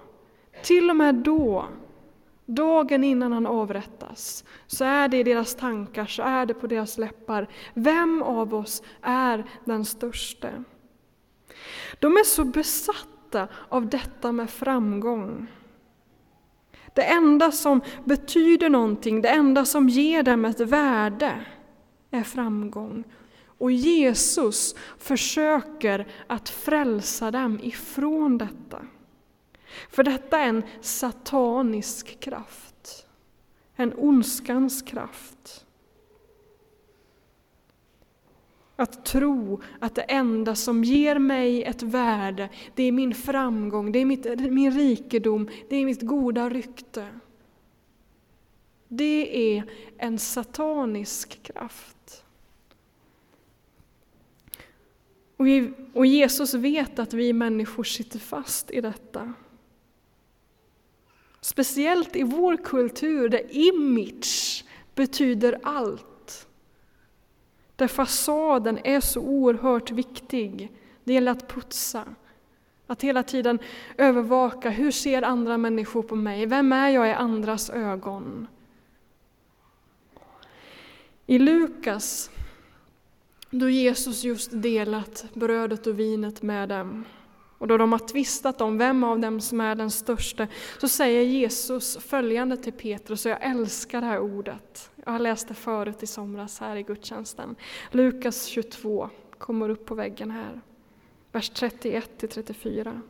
Till 0.64 0.90
och 0.90 0.96
med 0.96 1.16
då, 1.16 1.66
dagen 2.46 3.04
innan 3.04 3.32
han 3.32 3.48
avrättas, 3.48 4.44
så 4.68 4.86
är 4.86 5.08
det 5.08 5.18
i 5.18 5.24
deras 5.24 5.56
tankar, 5.56 6.06
så 6.06 6.24
är 6.24 6.46
det 6.46 6.54
på 6.54 6.68
deras 6.68 6.98
läppar. 6.98 7.48
Vem 7.74 8.24
av 8.24 8.56
oss 8.56 8.84
är 9.02 9.46
den 9.66 9.86
största? 9.86 10.50
De 12.00 12.18
är 12.18 12.24
så 12.24 12.44
besatta 12.44 13.48
av 13.70 13.90
detta 13.90 14.32
med 14.32 14.50
framgång. 14.50 15.48
Det 16.94 17.04
enda 17.04 17.52
som 17.52 17.82
betyder 18.06 18.70
någonting, 18.70 19.22
det 19.22 19.30
enda 19.30 19.66
som 19.66 19.90
ger 19.90 20.24
dem 20.24 20.46
ett 20.46 20.60
värde, 20.60 21.46
är 22.12 22.24
framgång. 22.24 23.04
Och 23.58 23.72
Jesus 23.72 24.76
försöker 24.98 26.08
att 26.28 26.50
frälsa 26.50 27.32
dem 27.32 27.60
ifrån 27.64 28.38
detta. 28.38 28.82
För 29.90 30.04
detta 30.04 30.40
är 30.40 30.48
en 30.48 30.64
satanisk 30.82 32.20
kraft, 32.20 33.06
en 33.76 33.94
ondskans 33.98 34.82
kraft. 34.82 35.66
Att 38.82 39.06
tro 39.06 39.62
att 39.80 39.96
det 39.96 40.02
enda 40.02 40.56
som 40.56 40.84
ger 40.84 41.20
mig 41.20 41.64
ett 41.64 41.84
värde, 41.84 42.50
det 42.76 42.84
är 42.84 42.92
min 42.92 43.16
framgång, 43.16 43.92
det 43.92 44.00
är 44.00 44.06
mitt, 44.06 44.52
min 44.52 44.72
rikedom, 44.72 45.50
det 45.70 45.76
är 45.76 45.86
mitt 45.86 46.02
goda 46.02 46.50
rykte. 46.50 47.08
Det 48.88 49.56
är 49.58 49.64
en 49.98 50.20
satanisk 50.20 51.44
kraft. 51.44 52.24
Och, 55.38 55.48
vi, 55.48 55.72
och 55.94 56.06
Jesus 56.06 56.54
vet 56.54 57.00
att 57.00 57.14
vi 57.14 57.34
människor 57.34 57.84
sitter 57.84 58.20
fast 58.20 58.72
i 58.72 58.82
detta. 58.82 59.34
Speciellt 61.42 62.16
i 62.16 62.24
vår 62.24 62.58
kultur 62.58 63.30
där 63.30 63.56
image 63.56 64.66
betyder 64.96 65.60
allt. 65.64 66.11
Där 67.82 67.88
fasaden 67.88 68.80
är 68.84 69.00
så 69.00 69.22
oerhört 69.22 69.92
viktig. 69.92 70.72
Det 71.03 71.14
gäller 71.14 71.32
att 71.32 71.48
putsa. 71.48 72.05
Att 72.88 73.01
hela 73.01 73.24
tiden 73.24 73.60
övervaka, 73.98 74.70
hur 74.70 74.92
ser 74.92 75.22
andra 75.22 75.58
människor 75.58 76.03
på 76.03 76.16
mig? 76.16 76.46
Vem 76.46 76.72
är 76.72 76.90
jag 76.90 77.10
i 77.10 77.12
andras 77.12 77.70
ögon? 77.70 78.48
I 81.25 81.40
Lukas, 81.40 82.29
då 83.50 83.70
Jesus 83.70 84.24
just 84.24 84.50
delat 84.53 85.25
brödet 85.34 85.88
och 85.88 86.00
vinet 86.00 86.42
med 86.42 86.70
dem, 86.70 87.05
och 87.62 87.68
då 87.68 87.78
de 87.78 87.92
har 87.92 88.00
tvistat 88.00 88.62
om 88.62 88.78
vem 88.78 89.04
av 89.04 89.20
dem 89.20 89.42
som 89.42 89.62
är 89.62 89.76
den 89.76 89.92
största, 89.92 90.48
så 90.78 90.88
säger 90.88 91.22
Jesus 91.22 91.98
följande 91.98 92.58
till 92.58 92.74
Petrus, 92.74 93.26
och 93.26 93.32
jag 93.32 93.44
älskar 93.44 94.02
det 94.02 94.08
här 94.08 94.20
ordet. 94.20 94.92
Jag 95.06 95.12
har 95.12 95.20
läst 95.20 95.48
det 95.48 95.54
förut 95.54 96.04
i 96.04 96.08
somras 96.08 96.60
här 96.60 96.76
i 96.76 96.84
gudstjänsten. 96.84 97.56
Lukas 97.92 98.46
22 98.46 99.10
kommer 99.38 99.70
upp 99.70 99.86
på 99.86 99.96
väggen 99.96 100.32
här. 100.32 100.62
Vers 101.32 101.50
31 101.50 102.18
till 102.18 102.30
34. 102.30 103.02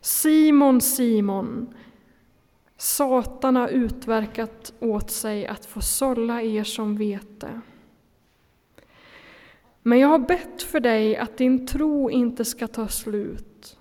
Simon, 0.00 0.80
Simon, 0.80 1.74
Satan 2.76 3.56
har 3.56 3.68
utverkat 3.68 4.72
åt 4.80 5.10
sig 5.10 5.46
att 5.46 5.66
få 5.66 5.80
sålla 5.80 6.42
er 6.42 6.64
som 6.64 6.96
vete. 6.96 7.60
Men 9.82 9.98
jag 9.98 10.08
har 10.08 10.18
bett 10.18 10.62
för 10.62 10.80
dig 10.80 11.16
att 11.16 11.36
din 11.36 11.66
tro 11.66 12.10
inte 12.10 12.44
ska 12.44 12.66
ta 12.66 12.88
slut. 12.88 13.78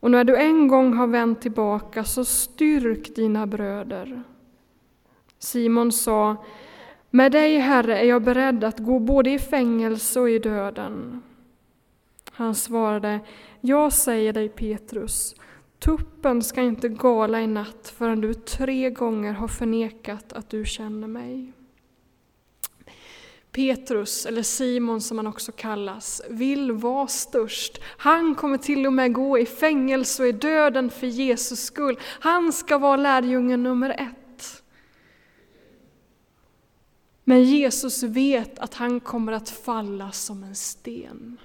Och 0.00 0.10
när 0.10 0.24
du 0.24 0.36
en 0.36 0.68
gång 0.68 0.94
har 0.94 1.06
vänt 1.06 1.40
tillbaka, 1.40 2.04
så 2.04 2.24
styrk 2.24 3.16
dina 3.16 3.46
bröder. 3.46 4.22
Simon 5.38 5.92
sa, 5.92 6.36
med 7.10 7.32
dig, 7.32 7.58
Herre, 7.58 7.98
är 7.98 8.04
jag 8.04 8.22
beredd 8.22 8.64
att 8.64 8.78
gå 8.78 8.98
både 8.98 9.30
i 9.30 9.38
fängelse 9.38 10.20
och 10.20 10.30
i 10.30 10.38
döden. 10.38 11.22
Han 12.30 12.54
svarade, 12.54 13.20
jag 13.60 13.92
säger 13.92 14.32
dig 14.32 14.48
Petrus, 14.48 15.34
tuppen 15.78 16.42
ska 16.42 16.62
inte 16.62 16.88
gala 16.88 17.40
i 17.40 17.46
natt 17.46 17.94
förrän 17.96 18.20
du 18.20 18.34
tre 18.34 18.90
gånger 18.90 19.32
har 19.32 19.48
förnekat 19.48 20.32
att 20.32 20.50
du 20.50 20.64
känner 20.64 21.08
mig. 21.08 21.52
Petrus, 23.56 24.26
eller 24.26 24.42
Simon 24.42 25.00
som 25.00 25.16
han 25.16 25.26
också 25.26 25.52
kallas, 25.52 26.22
vill 26.28 26.72
vara 26.72 27.06
störst. 27.06 27.80
Han 27.82 28.34
kommer 28.34 28.58
till 28.58 28.86
och 28.86 28.92
med 28.92 29.12
gå 29.12 29.38
i 29.38 29.46
fängelse 29.46 30.22
och 30.22 30.28
i 30.28 30.32
döden 30.32 30.90
för 30.90 31.06
Jesus 31.06 31.60
skull. 31.60 31.98
Han 32.02 32.52
ska 32.52 32.78
vara 32.78 32.96
lärjungen 32.96 33.62
nummer 33.62 33.90
ett. 33.90 34.62
Men 37.24 37.44
Jesus 37.44 38.02
vet 38.02 38.58
att 38.58 38.74
han 38.74 39.00
kommer 39.00 39.32
att 39.32 39.50
falla 39.50 40.12
som 40.12 40.44
en 40.44 40.54
sten. 40.54 41.36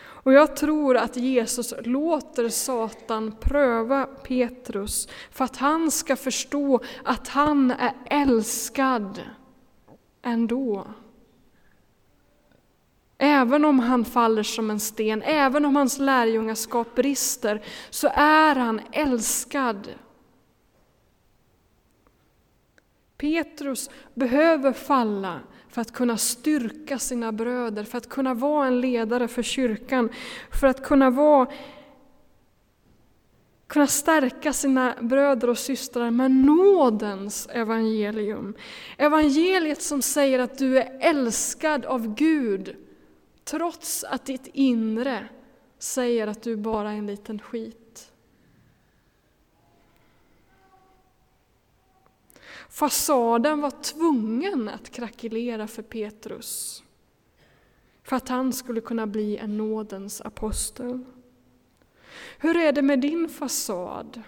Och 0.00 0.32
jag 0.32 0.56
tror 0.56 0.96
att 0.96 1.16
Jesus 1.16 1.74
låter 1.84 2.48
Satan 2.48 3.34
pröva 3.40 4.04
Petrus 4.04 5.08
för 5.30 5.44
att 5.44 5.56
han 5.56 5.90
ska 5.90 6.16
förstå 6.16 6.80
att 7.04 7.28
han 7.28 7.70
är 7.70 7.92
älskad 8.10 9.20
ändå. 10.22 10.86
Även 13.18 13.64
om 13.64 13.78
han 13.78 14.04
faller 14.04 14.42
som 14.42 14.70
en 14.70 14.80
sten, 14.80 15.22
även 15.22 15.64
om 15.64 15.76
hans 15.76 15.98
lärjungaskap 15.98 16.94
brister, 16.94 17.62
så 17.90 18.08
är 18.14 18.54
han 18.54 18.80
älskad. 18.92 19.88
Petrus 23.16 23.90
behöver 24.14 24.72
falla 24.72 25.40
för 25.68 25.80
att 25.80 25.92
kunna 25.92 26.16
styrka 26.16 26.98
sina 26.98 27.32
bröder, 27.32 27.84
för 27.84 27.98
att 27.98 28.08
kunna 28.08 28.34
vara 28.34 28.66
en 28.66 28.80
ledare 28.80 29.28
för 29.28 29.42
kyrkan, 29.42 30.08
för 30.50 30.66
att 30.66 30.84
kunna 30.84 31.10
vara 31.10 31.48
kunna 33.68 33.86
stärka 33.86 34.52
sina 34.52 34.94
bröder 35.00 35.50
och 35.50 35.58
systrar 35.58 36.10
med 36.10 36.30
nådens 36.30 37.48
evangelium. 37.52 38.54
Evangeliet 38.96 39.82
som 39.82 40.02
säger 40.02 40.38
att 40.38 40.58
du 40.58 40.78
är 40.78 40.98
älskad 41.00 41.84
av 41.84 42.14
Gud, 42.14 42.76
trots 43.44 44.04
att 44.04 44.26
ditt 44.26 44.46
inre 44.52 45.28
säger 45.78 46.26
att 46.26 46.42
du 46.42 46.56
bara 46.56 46.92
är 46.92 46.96
en 46.96 47.06
liten 47.06 47.38
skit. 47.38 48.12
Fasaden 52.70 53.60
var 53.60 53.70
tvungen 53.70 54.68
att 54.68 54.90
krackelera 54.90 55.66
för 55.66 55.82
Petrus, 55.82 56.82
för 58.02 58.16
att 58.16 58.28
han 58.28 58.52
skulle 58.52 58.80
kunna 58.80 59.06
bli 59.06 59.36
en 59.36 59.56
nådens 59.56 60.20
apostel. 60.20 61.04
Hur 62.38 62.56
är 62.56 62.72
det 62.72 62.82
med 62.82 63.00
din 63.00 63.28
fasad? 63.28 64.22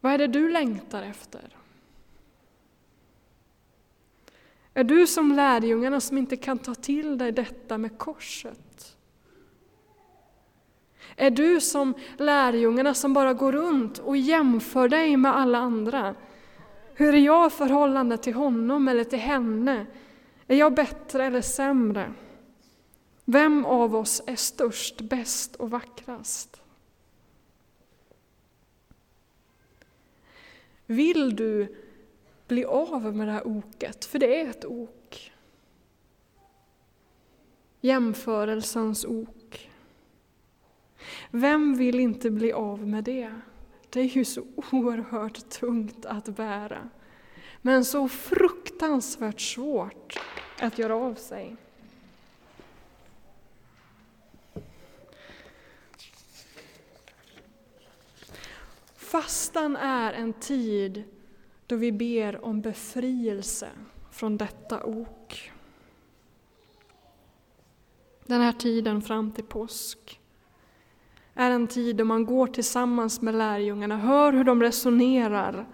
Vad 0.00 0.12
är 0.12 0.18
det 0.18 0.26
du 0.26 0.48
längtar 0.48 1.02
efter? 1.02 1.56
Är 4.74 4.84
du 4.84 5.06
som 5.06 5.32
lärjungarna 5.32 6.00
som 6.00 6.18
inte 6.18 6.36
kan 6.36 6.58
ta 6.58 6.74
till 6.74 7.18
dig 7.18 7.32
detta 7.32 7.78
med 7.78 7.98
korset? 7.98 8.96
Är 11.16 11.30
du 11.30 11.60
som 11.60 11.94
lärjungarna 12.16 12.94
som 12.94 13.14
bara 13.14 13.32
går 13.32 13.52
runt 13.52 13.98
och 13.98 14.16
jämför 14.16 14.88
dig 14.88 15.16
med 15.16 15.36
alla 15.36 15.58
andra? 15.58 16.14
Hur 16.94 17.14
är 17.14 17.18
jag 17.18 17.46
i 17.46 17.50
förhållande 17.50 18.16
till 18.16 18.34
honom 18.34 18.88
eller 18.88 19.04
till 19.04 19.18
henne? 19.18 19.86
Är 20.46 20.56
jag 20.56 20.74
bättre 20.74 21.24
eller 21.24 21.40
sämre? 21.40 22.12
Vem 23.24 23.64
av 23.64 23.96
oss 23.96 24.22
är 24.26 24.36
störst, 24.36 25.00
bäst 25.00 25.56
och 25.56 25.70
vackrast? 25.70 26.62
Vill 30.86 31.36
du 31.36 31.76
bli 32.48 32.64
av 32.64 33.16
med 33.16 33.28
det 33.28 33.32
här 33.32 33.46
oket? 33.46 34.04
För 34.04 34.18
det 34.18 34.40
är 34.40 34.50
ett 34.50 34.64
ok. 34.64 35.32
Jämförelsens 37.80 39.04
ok. 39.04 39.70
Vem 41.30 41.74
vill 41.74 42.00
inte 42.00 42.30
bli 42.30 42.52
av 42.52 42.88
med 42.88 43.04
det? 43.04 43.40
Det 43.90 44.00
är 44.00 44.04
ju 44.04 44.24
så 44.24 44.42
oerhört 44.72 45.50
tungt 45.50 46.06
att 46.06 46.28
bära. 46.28 46.90
Men 47.62 47.84
så 47.84 48.08
fruktansvärt 48.08 49.40
svårt 49.40 50.20
att 50.58 50.78
göra 50.78 50.94
av 50.94 51.14
sig. 51.14 51.56
Fastan 59.12 59.76
är 59.76 60.12
en 60.12 60.32
tid 60.32 61.04
då 61.66 61.76
vi 61.76 61.92
ber 61.92 62.44
om 62.44 62.60
befrielse 62.60 63.68
från 64.10 64.36
detta 64.36 64.84
ok. 64.84 65.52
Den 68.26 68.40
här 68.40 68.52
tiden 68.52 69.02
fram 69.02 69.32
till 69.32 69.44
påsk 69.44 70.20
är 71.34 71.50
en 71.50 71.66
tid 71.66 71.96
då 71.96 72.04
man 72.04 72.26
går 72.26 72.46
tillsammans 72.46 73.20
med 73.20 73.34
lärjungarna, 73.34 73.96
hör 73.96 74.32
hur 74.32 74.44
de 74.44 74.62
resonerar, 74.62 75.66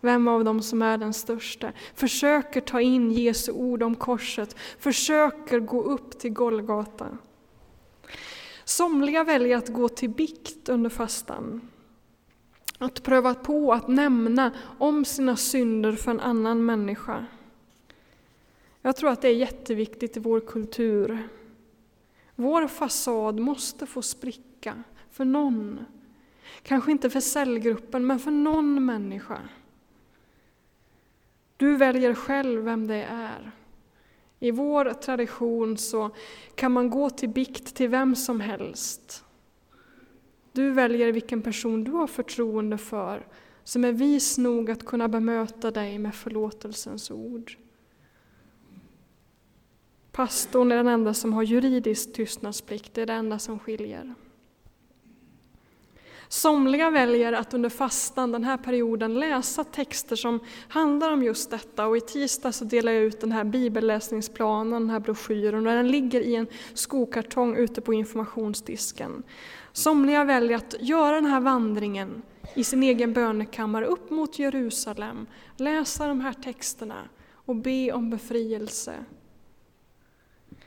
vem 0.00 0.28
av 0.28 0.44
dem 0.44 0.62
som 0.62 0.82
är 0.82 0.98
den 0.98 1.12
största, 1.12 1.72
försöker 1.94 2.60
ta 2.60 2.80
in 2.80 3.12
Jesu 3.12 3.52
ord 3.52 3.82
om 3.82 3.94
korset, 3.94 4.56
försöker 4.78 5.60
gå 5.60 5.82
upp 5.82 6.18
till 6.18 6.32
Golgata. 6.32 7.18
Somliga 8.64 9.24
väljer 9.24 9.56
att 9.56 9.68
gå 9.68 9.88
till 9.88 10.10
bikt 10.10 10.68
under 10.68 10.90
fastan, 10.90 11.70
att 12.84 13.02
pröva 13.02 13.34
på 13.34 13.72
att 13.72 13.88
nämna 13.88 14.52
om 14.78 15.04
sina 15.04 15.36
synder 15.36 15.92
för 15.92 16.10
en 16.10 16.20
annan 16.20 16.66
människa. 16.66 17.26
Jag 18.82 18.96
tror 18.96 19.10
att 19.10 19.22
det 19.22 19.28
är 19.28 19.34
jätteviktigt 19.34 20.16
i 20.16 20.20
vår 20.20 20.40
kultur. 20.40 21.28
Vår 22.34 22.66
fasad 22.66 23.40
måste 23.40 23.86
få 23.86 24.02
spricka 24.02 24.82
för 25.10 25.24
någon. 25.24 25.84
Kanske 26.62 26.90
inte 26.90 27.10
för 27.10 27.20
cellgruppen, 27.20 28.06
men 28.06 28.18
för 28.18 28.30
någon 28.30 28.84
människa. 28.84 29.38
Du 31.56 31.76
väljer 31.76 32.14
själv 32.14 32.64
vem 32.64 32.86
det 32.86 33.04
är. 33.10 33.50
I 34.38 34.50
vår 34.50 34.92
tradition 34.92 35.78
så 35.78 36.10
kan 36.54 36.72
man 36.72 36.90
gå 36.90 37.10
till 37.10 37.28
bikt 37.28 37.74
till 37.74 37.88
vem 37.88 38.16
som 38.16 38.40
helst. 38.40 39.23
Du 40.54 40.70
väljer 40.70 41.12
vilken 41.12 41.42
person 41.42 41.84
du 41.84 41.90
har 41.90 42.06
förtroende 42.06 42.78
för, 42.78 43.26
som 43.64 43.84
är 43.84 43.92
vis 43.92 44.38
nog 44.38 44.70
att 44.70 44.84
kunna 44.86 45.08
bemöta 45.08 45.70
dig 45.70 45.98
med 45.98 46.14
förlåtelsens 46.14 47.10
ord. 47.10 47.56
Pastorn 50.12 50.72
är 50.72 50.76
den 50.76 50.88
enda 50.88 51.14
som 51.14 51.32
har 51.32 51.42
juridisk 51.42 52.12
tystnadsplikt, 52.12 52.94
det 52.94 53.02
är 53.02 53.06
det 53.06 53.12
enda 53.12 53.38
som 53.38 53.58
skiljer. 53.58 54.14
Somliga 56.28 56.90
väljer 56.90 57.32
att 57.32 57.54
under 57.54 57.68
fastan, 57.68 58.32
den 58.32 58.44
här 58.44 58.56
perioden, 58.56 59.20
läsa 59.20 59.64
texter 59.64 60.16
som 60.16 60.40
handlar 60.68 61.12
om 61.12 61.22
just 61.22 61.50
detta. 61.50 61.86
Och 61.86 61.96
i 61.96 62.00
tisdag 62.00 62.52
så 62.52 62.64
delar 62.64 62.92
jag 62.92 63.02
ut 63.02 63.20
den 63.20 63.32
här 63.32 63.44
bibelläsningsplanen, 63.44 64.82
den 64.82 64.90
här 64.90 65.00
broschyren, 65.00 65.66
och 65.66 65.72
den 65.72 65.88
ligger 65.88 66.20
i 66.20 66.34
en 66.34 66.46
skokartong 66.74 67.56
ute 67.56 67.80
på 67.80 67.94
informationsdisken. 67.94 69.22
Somliga 69.72 70.24
väljer 70.24 70.56
att 70.56 70.74
göra 70.80 71.14
den 71.14 71.26
här 71.26 71.40
vandringen 71.40 72.22
i 72.54 72.64
sin 72.64 72.82
egen 72.82 73.12
bönekammare 73.12 73.86
upp 73.86 74.10
mot 74.10 74.38
Jerusalem, 74.38 75.26
läsa 75.56 76.08
de 76.08 76.20
här 76.20 76.32
texterna 76.32 77.08
och 77.32 77.56
be 77.56 77.92
om 77.92 78.10
befrielse. 78.10 78.94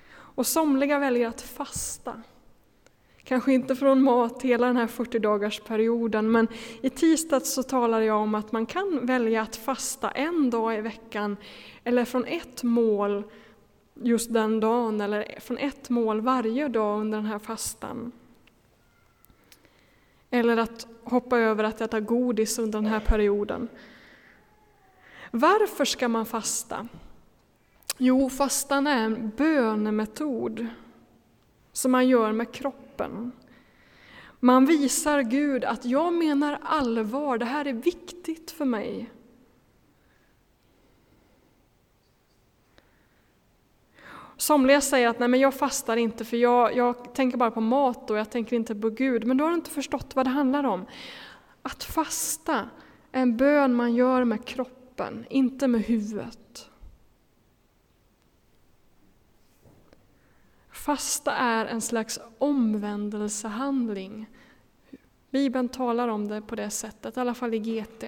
Och 0.09 0.47
somliga 0.47 0.99
väljer 0.99 1.27
att 1.27 1.41
fasta 1.41 2.21
Kanske 3.27 3.53
inte 3.53 3.75
från 3.75 4.03
mat 4.03 4.41
hela 4.41 4.67
den 4.67 4.77
här 4.77 4.87
40 4.87 5.19
dagars 5.19 5.59
perioden, 5.59 6.31
men 6.31 6.47
i 6.81 6.89
tisdags 6.89 7.53
så 7.53 7.63
talade 7.63 8.05
jag 8.05 8.21
om 8.21 8.35
att 8.35 8.51
man 8.51 8.65
kan 8.65 9.05
välja 9.05 9.41
att 9.41 9.55
fasta 9.55 10.11
en 10.11 10.49
dag 10.49 10.77
i 10.77 10.81
veckan, 10.81 11.37
eller 11.83 12.05
från 12.05 12.25
ett 12.25 12.63
mål 12.63 13.23
just 13.93 14.33
den 14.33 14.59
dagen, 14.59 15.01
eller 15.01 15.39
från 15.39 15.57
ett 15.57 15.89
mål 15.89 16.21
varje 16.21 16.67
dag 16.67 17.01
under 17.01 17.17
den 17.17 17.25
här 17.25 17.39
fastan. 17.39 18.11
Eller 20.29 20.57
att 20.57 20.87
hoppa 21.03 21.37
över 21.37 21.63
att 21.63 21.81
äta 21.81 21.99
godis 21.99 22.59
under 22.59 22.81
den 22.81 22.91
här 22.91 22.99
perioden. 22.99 23.67
Varför 25.31 25.85
ska 25.85 26.07
man 26.07 26.25
fasta? 26.25 26.87
Jo, 27.97 28.29
fastan 28.29 28.87
är 28.87 29.05
en 29.05 29.31
bönemetod 29.37 30.67
som 31.71 31.91
man 31.91 32.07
gör 32.07 32.31
med 32.31 32.51
kroppen. 32.51 32.86
Man 34.39 34.65
visar 34.65 35.21
Gud 35.21 35.63
att 35.63 35.85
jag 35.85 36.13
menar 36.13 36.59
allvar, 36.61 37.37
det 37.37 37.45
här 37.45 37.65
är 37.65 37.73
viktigt 37.73 38.51
för 38.51 38.65
mig. 38.65 39.09
Somliga 44.37 44.81
säger 44.81 45.07
att 45.07 45.19
nej 45.19 45.27
men 45.27 45.39
jag 45.39 45.53
fastar 45.53 45.97
inte 45.97 46.25
för 46.25 46.37
jag, 46.37 46.75
jag 46.75 47.15
tänker 47.15 47.37
bara 47.37 47.51
på 47.51 47.61
mat 47.61 48.11
och 48.11 48.17
jag 48.17 48.29
tänker 48.29 48.55
inte 48.55 48.75
på 48.75 48.89
Gud. 48.89 49.25
Men 49.25 49.37
då 49.37 49.43
har 49.43 49.49
du 49.49 49.55
inte 49.55 49.69
förstått 49.69 50.15
vad 50.15 50.25
det 50.25 50.29
handlar 50.29 50.63
om. 50.63 50.85
Att 51.61 51.83
fasta 51.83 52.69
är 53.11 53.21
en 53.21 53.37
bön 53.37 53.73
man 53.73 53.95
gör 53.95 54.23
med 54.23 54.45
kroppen, 54.45 55.25
inte 55.29 55.67
med 55.67 55.81
huvudet. 55.81 56.69
Fasta 60.87 61.33
är 61.35 61.65
en 61.65 61.81
slags 61.81 62.19
omvändelsehandling. 62.37 64.29
Bibeln 65.29 65.69
talar 65.69 66.07
om 66.07 66.27
det 66.27 66.41
på 66.41 66.55
det 66.55 66.69
sättet, 66.69 67.17
i 67.17 67.19
alla 67.19 67.33
fall 67.33 67.53
i 67.53 67.59
GT. 67.59 68.03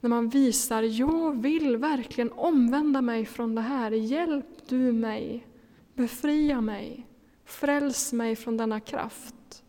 När 0.00 0.10
man 0.10 0.28
visar, 0.28 0.82
jag 0.82 1.42
vill 1.42 1.76
verkligen 1.76 2.32
omvända 2.32 3.02
mig 3.02 3.26
från 3.26 3.54
det 3.54 3.60
här. 3.60 3.90
Hjälp 3.90 4.46
du 4.68 4.92
mig, 4.92 5.46
befria 5.94 6.60
mig, 6.60 7.06
fräls 7.44 8.12
mig 8.12 8.36
från 8.36 8.56
denna 8.56 8.80
kraft. 8.80 9.62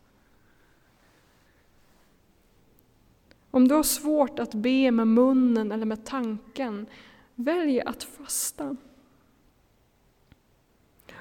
Om 3.50 3.68
du 3.68 3.74
har 3.74 3.82
svårt 3.82 4.38
att 4.38 4.54
be 4.54 4.90
med 4.90 5.08
munnen 5.08 5.72
eller 5.72 5.86
med 5.86 6.04
tanken, 6.04 6.86
välj 7.34 7.80
att 7.80 8.02
fasta. 8.02 8.76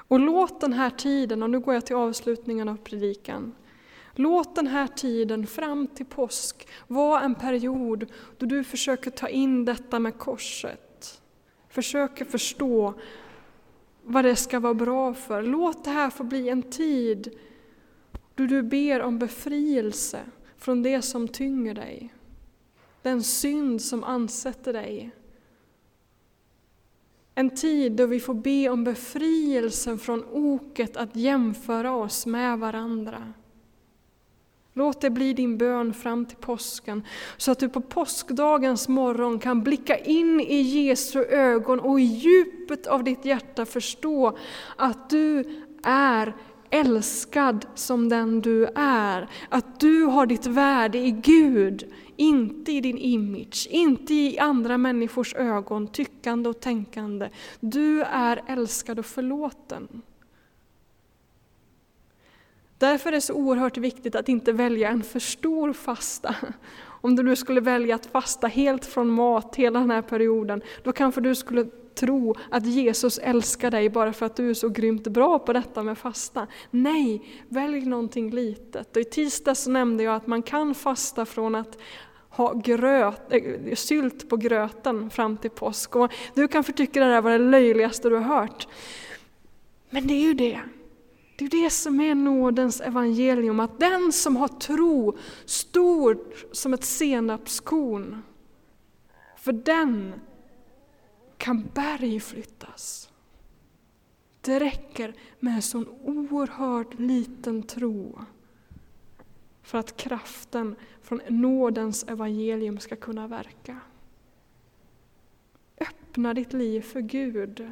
Och 0.10 0.20
låt 0.20 0.62
den 0.62 0.74
här 0.74 0.90
tiden, 0.90 1.44
och 1.44 1.50
nu 1.50 1.60
går 1.60 1.74
jag 1.74 1.86
till 1.86 1.96
avslutningen 1.96 2.70
av 2.70 2.78
predikan, 2.78 3.56
låt 4.16 4.56
den 4.56 4.68
här 4.68 4.88
tiden 4.88 5.48
fram 5.48 5.88
till 5.88 6.06
påsk 6.06 6.68
vara 6.88 7.22
en 7.22 7.36
period 7.36 8.06
då 8.38 8.46
du 8.46 8.64
försöker 8.64 9.12
ta 9.12 9.28
in 9.28 9.66
detta 9.66 10.00
med 10.00 10.18
korset. 10.18 11.22
Försöker 11.70 12.26
förstå 12.26 12.94
vad 14.04 14.26
det 14.26 14.36
ska 14.36 14.60
vara 14.60 14.74
bra 14.74 15.14
för. 15.14 15.44
Låt 15.44 15.84
det 15.84 15.92
här 15.92 16.10
få 16.10 16.24
bli 16.24 16.50
en 16.50 16.64
tid 16.64 17.38
då 18.36 18.46
du 18.46 18.64
ber 18.64 19.02
om 19.02 19.20
befrielse 19.20 20.20
från 20.58 20.84
det 20.84 21.02
som 21.02 21.28
tynger 21.28 21.74
dig. 21.74 22.14
Den 23.02 23.24
synd 23.24 23.82
som 23.82 24.04
ansätter 24.04 24.74
dig. 24.74 25.12
En 27.40 27.50
tid 27.50 27.92
då 27.92 28.06
vi 28.06 28.20
får 28.20 28.34
be 28.34 28.70
om 28.70 28.84
befrielsen 28.84 30.00
från 30.00 30.26
oket 30.32 30.98
att 30.98 31.16
jämföra 31.16 31.96
oss 31.96 32.26
med 32.26 32.60
varandra. 32.60 33.34
Låt 34.74 35.02
det 35.02 35.10
bli 35.10 35.34
din 35.34 35.58
bön 35.58 35.94
fram 35.94 36.26
till 36.26 36.38
påsken, 36.38 37.04
så 37.38 37.52
att 37.52 37.60
du 37.60 37.70
på 37.70 37.82
påskdagens 37.82 38.88
morgon 38.88 39.40
kan 39.40 39.64
blicka 39.64 39.98
in 39.98 40.40
i 40.40 40.62
Jesu 40.62 41.24
ögon 41.24 41.80
och 41.80 42.00
i 42.00 42.04
djupet 42.04 42.88
av 42.88 43.04
ditt 43.04 43.26
hjärta 43.26 43.66
förstå 43.66 44.38
att 44.76 45.10
du 45.10 45.44
är 45.84 46.36
älskad 46.70 47.66
som 47.76 48.10
den 48.10 48.42
du 48.42 48.66
är. 48.76 49.30
Att 49.50 49.80
du 49.80 50.04
har 50.04 50.26
ditt 50.26 50.46
värde 50.46 50.98
i 50.98 51.12
Gud, 51.12 51.94
inte 52.16 52.72
i 52.72 52.82
din 52.82 52.98
image, 52.98 53.68
inte 53.70 54.14
i 54.14 54.40
andra 54.40 54.78
människors 54.78 55.36
ögon, 55.36 55.88
tyckande 55.88 56.50
och 56.50 56.60
tänkande. 56.60 57.30
Du 57.60 58.02
är 58.02 58.42
älskad 58.48 59.00
och 59.00 59.06
förlåten. 59.06 60.02
Därför 62.78 63.10
är 63.10 63.12
det 63.12 63.22
så 63.22 63.34
oerhört 63.34 63.78
viktigt 63.78 64.16
att 64.16 64.30
inte 64.30 64.52
välja 64.52 64.90
en 64.90 65.04
för 65.04 65.20
stor 65.20 65.74
fasta. 65.74 66.36
Om 67.02 67.16
du 67.16 67.24
nu 67.24 67.36
skulle 67.36 67.62
välja 67.62 67.96
att 67.96 68.06
fasta 68.06 68.48
helt 68.48 68.86
från 68.86 69.10
mat 69.10 69.56
hela 69.56 69.80
den 69.80 69.92
här 69.92 70.02
perioden, 70.02 70.62
då 70.84 70.92
kanske 70.92 71.22
du 71.22 71.36
skulle 71.36 71.66
tro 72.00 72.36
att 72.52 72.66
Jesus 72.66 73.18
älskar 73.18 73.72
dig 73.72 73.90
bara 73.90 74.14
för 74.14 74.26
att 74.26 74.36
du 74.36 74.50
är 74.50 74.54
så 74.54 74.70
grymt 74.70 75.08
bra 75.08 75.40
på 75.40 75.54
detta 75.54 75.84
med 75.84 75.98
fasta. 75.98 76.48
Nej, 76.72 77.22
välj 77.50 77.86
någonting 77.86 78.32
litet. 78.32 78.96
Och 78.96 79.02
I 79.02 79.06
tisdags 79.06 79.68
nämnde 79.68 80.04
jag 80.04 80.16
att 80.16 80.28
man 80.28 80.42
kan 80.42 80.76
fasta 80.76 81.26
från 81.26 81.56
att 81.56 81.78
ha 82.30 82.54
gröt, 82.54 83.34
äh, 83.34 83.76
sylt 83.76 84.30
på 84.30 84.38
gröten 84.38 85.10
fram 85.10 85.38
till 85.38 85.52
påsk. 85.52 85.96
Och 85.96 86.12
du 86.34 86.48
kanske 86.48 86.74
tycker 86.74 87.02
det 87.02 87.08
där 87.08 87.22
var 87.22 87.32
det 87.32 87.38
löjligaste 87.38 88.10
du 88.10 88.16
har 88.16 88.40
hört. 88.40 88.68
Men 89.90 90.08
det 90.08 90.14
är 90.14 90.24
ju 90.24 90.34
det. 90.34 90.60
Det 91.36 91.46
är 91.46 91.64
det 91.64 91.70
som 91.70 92.02
är 92.02 92.16
nådens 92.16 92.82
evangelium, 92.82 93.60
att 93.60 93.80
den 93.80 94.12
som 94.12 94.36
har 94.36 94.48
tro 94.48 95.18
stor 95.46 96.20
som 96.52 96.74
ett 96.74 96.84
senapskorn, 96.84 98.22
för 99.38 99.52
den 99.52 100.14
kan 101.40 101.70
berg 101.74 102.20
flyttas. 102.20 103.10
Det 104.42 104.60
räcker 104.60 105.14
med 105.40 105.56
en 105.56 105.62
sån 105.62 105.88
oerhört 105.88 107.00
liten 107.00 107.64
tro 107.64 108.20
för 109.62 109.78
att 109.78 109.98
kraften 109.98 110.76
från 111.02 111.22
nådens 111.28 112.04
evangelium 112.04 112.80
ska 112.80 112.96
kunna 112.96 113.28
verka. 113.28 113.80
Öppna 115.78 116.34
ditt 116.34 116.54
liv 116.54 116.82
för 116.82 117.02
Gud. 117.02 117.72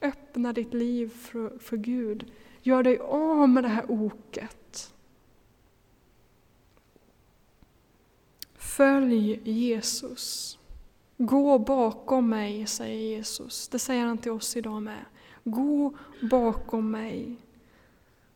Öppna 0.00 0.52
ditt 0.52 0.74
liv 0.74 1.08
för, 1.08 1.58
för 1.58 1.76
Gud. 1.76 2.32
Gör 2.62 2.82
dig 2.82 2.98
av 2.98 3.48
med 3.48 3.64
det 3.64 3.68
här 3.68 3.90
oket. 3.90 4.94
Följ 8.54 9.50
Jesus. 9.50 10.59
Gå 11.22 11.58
bakom 11.58 12.28
mig, 12.28 12.66
säger 12.66 13.16
Jesus. 13.16 13.68
Det 13.68 13.78
säger 13.78 14.06
han 14.06 14.18
till 14.18 14.32
oss 14.32 14.56
idag 14.56 14.82
med. 14.82 15.04
Gå 15.44 15.94
bakom 16.30 16.90
mig, 16.90 17.36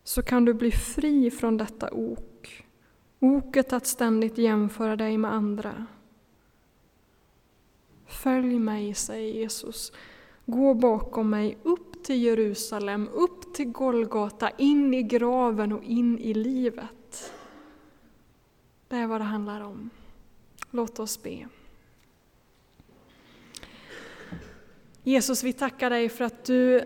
så 0.03 0.21
kan 0.21 0.45
du 0.45 0.53
bli 0.53 0.71
fri 0.71 1.31
från 1.31 1.57
detta 1.57 1.89
ok. 1.91 2.65
Oket 3.19 3.73
att 3.73 3.87
ständigt 3.87 4.37
jämföra 4.37 4.95
dig 4.95 5.17
med 5.17 5.33
andra. 5.33 5.85
Följ 8.05 8.59
mig, 8.59 8.93
säger 8.93 9.33
Jesus. 9.33 9.91
Gå 10.45 10.73
bakom 10.73 11.29
mig 11.29 11.57
upp 11.63 12.03
till 12.03 12.23
Jerusalem, 12.23 13.09
upp 13.13 13.53
till 13.53 13.71
Golgata, 13.71 14.49
in 14.49 14.93
i 14.93 15.03
graven 15.03 15.73
och 15.73 15.83
in 15.83 16.19
i 16.19 16.33
livet. 16.33 17.33
Det 18.87 18.95
är 18.95 19.07
vad 19.07 19.21
det 19.21 19.25
handlar 19.25 19.61
om. 19.61 19.89
Låt 20.71 20.99
oss 20.99 21.23
be. 21.23 21.47
Jesus, 25.07 25.43
vi 25.43 25.53
tackar 25.53 25.89
dig 25.89 26.09
för 26.09 26.25
att 26.25 26.45
du 26.45 26.83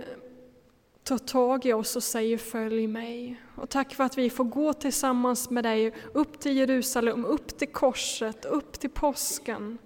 tar 1.04 1.18
tag 1.18 1.66
i 1.66 1.74
oss 1.74 1.96
och 1.96 2.04
säger 2.04 2.38
följ 2.38 2.88
mig. 2.88 3.42
Och 3.56 3.70
tack 3.70 3.94
för 3.94 4.04
att 4.04 4.18
vi 4.18 4.30
får 4.30 4.44
gå 4.44 4.74
tillsammans 4.74 5.50
med 5.50 5.64
dig 5.64 5.94
upp 6.14 6.40
till 6.40 6.58
Jerusalem, 6.58 7.26
upp 7.26 7.58
till 7.58 7.68
korset, 7.68 8.46
upp 8.46 8.80
till 8.80 8.90
påsken. 8.90 9.78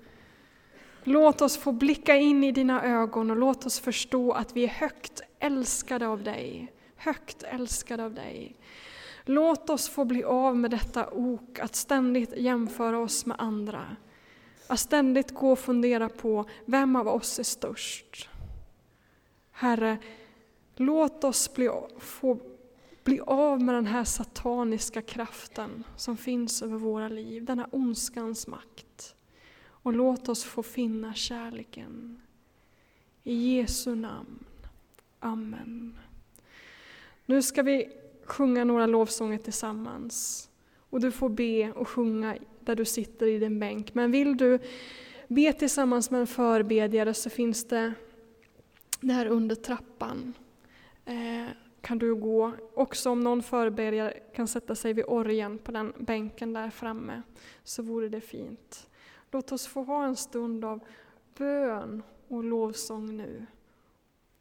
Låt 1.04 1.42
oss 1.42 1.58
få 1.58 1.72
blicka 1.72 2.16
in 2.16 2.44
i 2.44 2.52
dina 2.52 2.84
ögon 2.84 3.32
och 3.32 3.38
låt 3.38 3.66
oss 3.66 3.80
förstå 3.80 4.32
att 4.32 4.56
vi 4.56 4.64
är 4.64 4.68
högt 4.68 5.22
älskade 5.40 6.08
av 6.08 6.24
dig. 6.24 6.74
Högt 6.96 7.44
älskade 7.44 8.04
av 8.04 8.14
dig. 8.14 8.56
Låt 9.26 9.70
oss 9.70 9.90
få 9.90 10.06
bli 10.06 10.24
av 10.24 10.58
med 10.58 10.72
detta 10.72 11.10
ok 11.10 11.60
att 11.60 11.76
ständigt 11.76 12.38
jämföra 12.38 13.00
oss 13.00 13.26
med 13.26 13.38
andra. 13.40 13.96
Att 14.74 14.80
ständigt 14.80 15.32
gå 15.32 15.52
och 15.52 15.60
fundera 15.60 16.10
på 16.10 16.46
vem 16.66 16.96
av 16.96 17.08
oss 17.08 17.40
är 17.40 17.44
störst. 17.44 18.30
Herre, 19.52 19.98
låt 20.76 21.24
oss 21.24 21.54
bli, 21.54 21.70
få 22.00 22.40
bli 23.04 23.20
av 23.20 23.62
med 23.62 23.76
den 23.76 23.86
här 23.86 24.04
sataniska 24.04 25.02
kraften 25.02 25.84
som 25.98 26.18
finns 26.18 26.62
över 26.62 26.78
våra 26.78 27.08
liv, 27.08 27.46
denna 27.46 27.66
ondskans 27.72 28.48
makt. 28.48 29.16
Och 29.66 29.94
låt 29.94 30.30
oss 30.30 30.44
få 30.44 30.64
finna 30.64 31.14
kärleken. 31.14 32.22
I 33.24 33.34
Jesu 33.34 33.96
namn. 33.96 34.46
Amen. 35.20 36.00
Nu 37.26 37.42
ska 37.42 37.64
vi 37.64 37.90
sjunga 38.26 38.64
några 38.64 38.86
lovsånger 38.86 39.38
tillsammans. 39.38 40.50
Och 40.90 41.02
du 41.02 41.12
får 41.12 41.30
be 41.30 41.72
och 41.72 41.88
sjunga 41.88 42.38
där 42.66 42.76
du 42.76 42.86
sitter 42.86 43.28
i 43.28 43.40
din 43.40 43.60
bänk. 43.60 43.94
Men 43.94 44.12
vill 44.12 44.38
du 44.38 44.60
be 45.28 45.54
tillsammans 45.54 46.12
med 46.12 46.22
en 46.22 46.28
förbedjare 46.28 47.14
så 47.14 47.30
finns 47.30 47.64
det 47.64 47.94
där 49.00 49.26
under 49.26 49.56
trappan. 49.56 50.34
Eh, 51.06 51.48
kan 51.82 51.98
du 51.98 52.16
gå. 52.16 52.52
Också 52.74 53.10
om 53.10 53.20
någon 53.20 53.44
förbedjare 53.44 54.20
kan 54.36 54.48
sätta 54.48 54.76
sig 54.76 54.94
vid 54.94 55.06
orgen 55.08 55.58
på 55.58 55.72
den 55.72 55.94
bänken 55.98 56.54
där 56.54 56.70
framme 56.70 57.22
så 57.64 57.84
vore 57.84 58.10
det 58.10 58.22
fint. 58.22 58.90
Låt 59.32 59.52
oss 59.52 59.68
få 59.68 59.84
ha 59.84 60.06
en 60.06 60.16
stund 60.16 60.66
av 60.66 60.80
bön 61.38 62.04
och 62.28 62.44
lovsång 62.44 63.18
nu. 63.18 63.46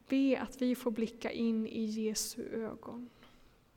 Be 0.07 0.39
att 0.41 0.61
vi 0.61 0.75
får 0.75 0.91
blicka 0.91 1.31
in 1.31 1.67
i 1.67 1.83
Jesu 1.83 2.43
ögon. 2.53 3.09